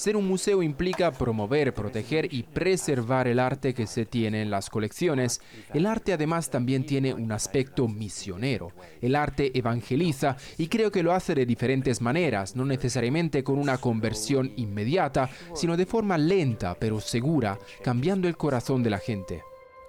Ser 0.00 0.16
un 0.16 0.26
museo 0.26 0.62
implica 0.62 1.12
promover, 1.12 1.74
proteger 1.74 2.32
y 2.32 2.42
preservar 2.42 3.28
el 3.28 3.38
arte 3.38 3.74
que 3.74 3.86
se 3.86 4.06
tiene 4.06 4.40
en 4.40 4.50
las 4.50 4.70
colecciones. 4.70 5.42
El 5.74 5.84
arte 5.84 6.14
además 6.14 6.48
también 6.48 6.86
tiene 6.86 7.12
un 7.12 7.30
aspecto 7.32 7.86
misionero. 7.86 8.72
El 9.02 9.14
arte 9.14 9.50
evangeliza 9.58 10.38
y 10.56 10.68
creo 10.68 10.90
que 10.90 11.02
lo 11.02 11.12
hace 11.12 11.34
de 11.34 11.44
diferentes 11.44 12.00
maneras, 12.00 12.56
no 12.56 12.64
necesariamente 12.64 13.44
con 13.44 13.58
una 13.58 13.76
conversión 13.76 14.54
inmediata, 14.56 15.28
sino 15.54 15.76
de 15.76 15.84
forma 15.84 16.16
lenta 16.16 16.74
pero 16.80 16.98
segura, 16.98 17.58
cambiando 17.84 18.26
el 18.26 18.38
corazón 18.38 18.82
de 18.82 18.88
la 18.88 18.98
gente. 19.00 19.42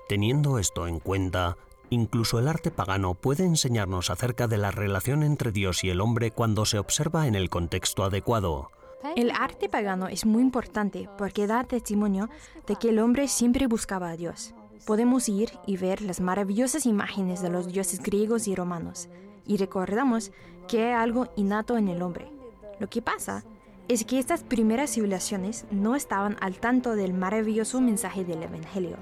Teniendo 0.09 0.59
esto 0.59 0.87
en 0.87 0.99
cuenta, 0.99 1.55
incluso 1.89 2.37
el 2.37 2.49
arte 2.49 2.69
pagano 2.69 3.13
puede 3.13 3.45
enseñarnos 3.45 4.09
acerca 4.09 4.49
de 4.49 4.57
la 4.57 4.71
relación 4.71 5.23
entre 5.23 5.53
Dios 5.53 5.85
y 5.85 5.89
el 5.89 6.01
hombre 6.01 6.31
cuando 6.31 6.65
se 6.65 6.79
observa 6.79 7.27
en 7.27 7.35
el 7.35 7.49
contexto 7.49 8.03
adecuado. 8.03 8.71
El 9.15 9.31
arte 9.31 9.67
pagano 9.67 10.07
es 10.07 10.25
muy 10.25 10.41
importante 10.41 11.09
porque 11.17 11.47
da 11.47 11.63
testimonio 11.63 12.29
de 12.67 12.75
que 12.75 12.89
el 12.89 12.99
hombre 12.99 13.27
siempre 13.27 13.67
buscaba 13.67 14.09
a 14.09 14.17
Dios. 14.17 14.53
Podemos 14.85 15.27
ir 15.27 15.51
y 15.65 15.77
ver 15.77 16.01
las 16.01 16.21
maravillosas 16.21 16.85
imágenes 16.85 17.41
de 17.41 17.49
los 17.49 17.67
dioses 17.67 18.01
griegos 18.01 18.47
y 18.47 18.55
romanos 18.55 19.09
y 19.45 19.57
recordamos 19.57 20.31
que 20.67 20.85
hay 20.85 20.93
algo 20.93 21.27
innato 21.35 21.77
en 21.77 21.87
el 21.87 22.01
hombre. 22.01 22.31
Lo 22.79 22.89
que 22.89 23.01
pasa 23.01 23.43
es 23.87 24.05
que 24.05 24.19
estas 24.19 24.43
primeras 24.43 24.91
civilizaciones 24.91 25.65
no 25.71 25.95
estaban 25.95 26.37
al 26.39 26.59
tanto 26.59 26.95
del 26.95 27.13
maravilloso 27.13 27.81
mensaje 27.81 28.23
del 28.23 28.43
Evangelio, 28.43 28.97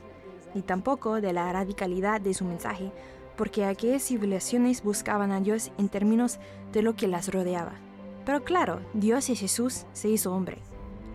ni 0.55 0.62
tampoco 0.62 1.21
de 1.21 1.33
la 1.33 1.51
radicalidad 1.51 2.21
de 2.21 2.33
su 2.33 2.45
mensaje, 2.45 2.91
porque 3.38 3.65
aquellas 3.65 4.03
civilizaciones 4.03 4.81
buscaban 4.81 5.31
a 5.31 5.41
Dios 5.41 5.71
en 5.77 5.89
términos 5.89 6.39
de 6.71 6.81
lo 6.81 6.95
que 6.95 7.07
las 7.07 7.31
rodeaba. 7.31 7.73
Pero 8.25 8.43
claro, 8.43 8.82
Dios 8.93 9.29
y 9.29 9.36
Jesús 9.36 9.86
se 9.93 10.10
hizo 10.10 10.34
hombre, 10.34 10.60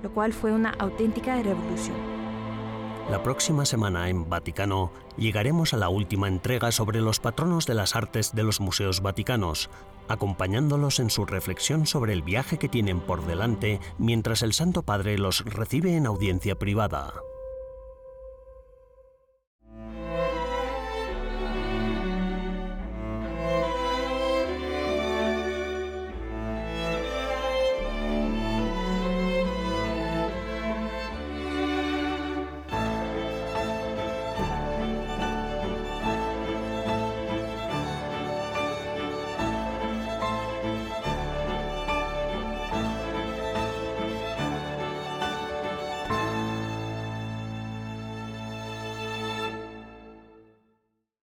lo 0.02 0.12
cual 0.12 0.32
fue 0.32 0.52
una 0.52 0.70
auténtica 0.70 1.40
revolución. 1.42 1.96
La 3.10 3.22
próxima 3.22 3.66
semana 3.66 4.08
en 4.08 4.30
Vaticano 4.30 4.90
llegaremos 5.18 5.74
a 5.74 5.76
la 5.76 5.90
última 5.90 6.26
entrega 6.26 6.72
sobre 6.72 7.02
los 7.02 7.20
patronos 7.20 7.66
de 7.66 7.74
las 7.74 7.96
artes 7.96 8.34
de 8.34 8.42
los 8.42 8.60
museos 8.60 9.02
vaticanos, 9.02 9.68
acompañándolos 10.08 11.00
en 11.00 11.10
su 11.10 11.26
reflexión 11.26 11.86
sobre 11.86 12.14
el 12.14 12.22
viaje 12.22 12.58
que 12.58 12.68
tienen 12.68 13.00
por 13.00 13.26
delante 13.26 13.78
mientras 13.98 14.42
el 14.42 14.54
Santo 14.54 14.82
Padre 14.82 15.18
los 15.18 15.44
recibe 15.44 15.96
en 15.96 16.06
audiencia 16.06 16.58
privada. 16.58 17.12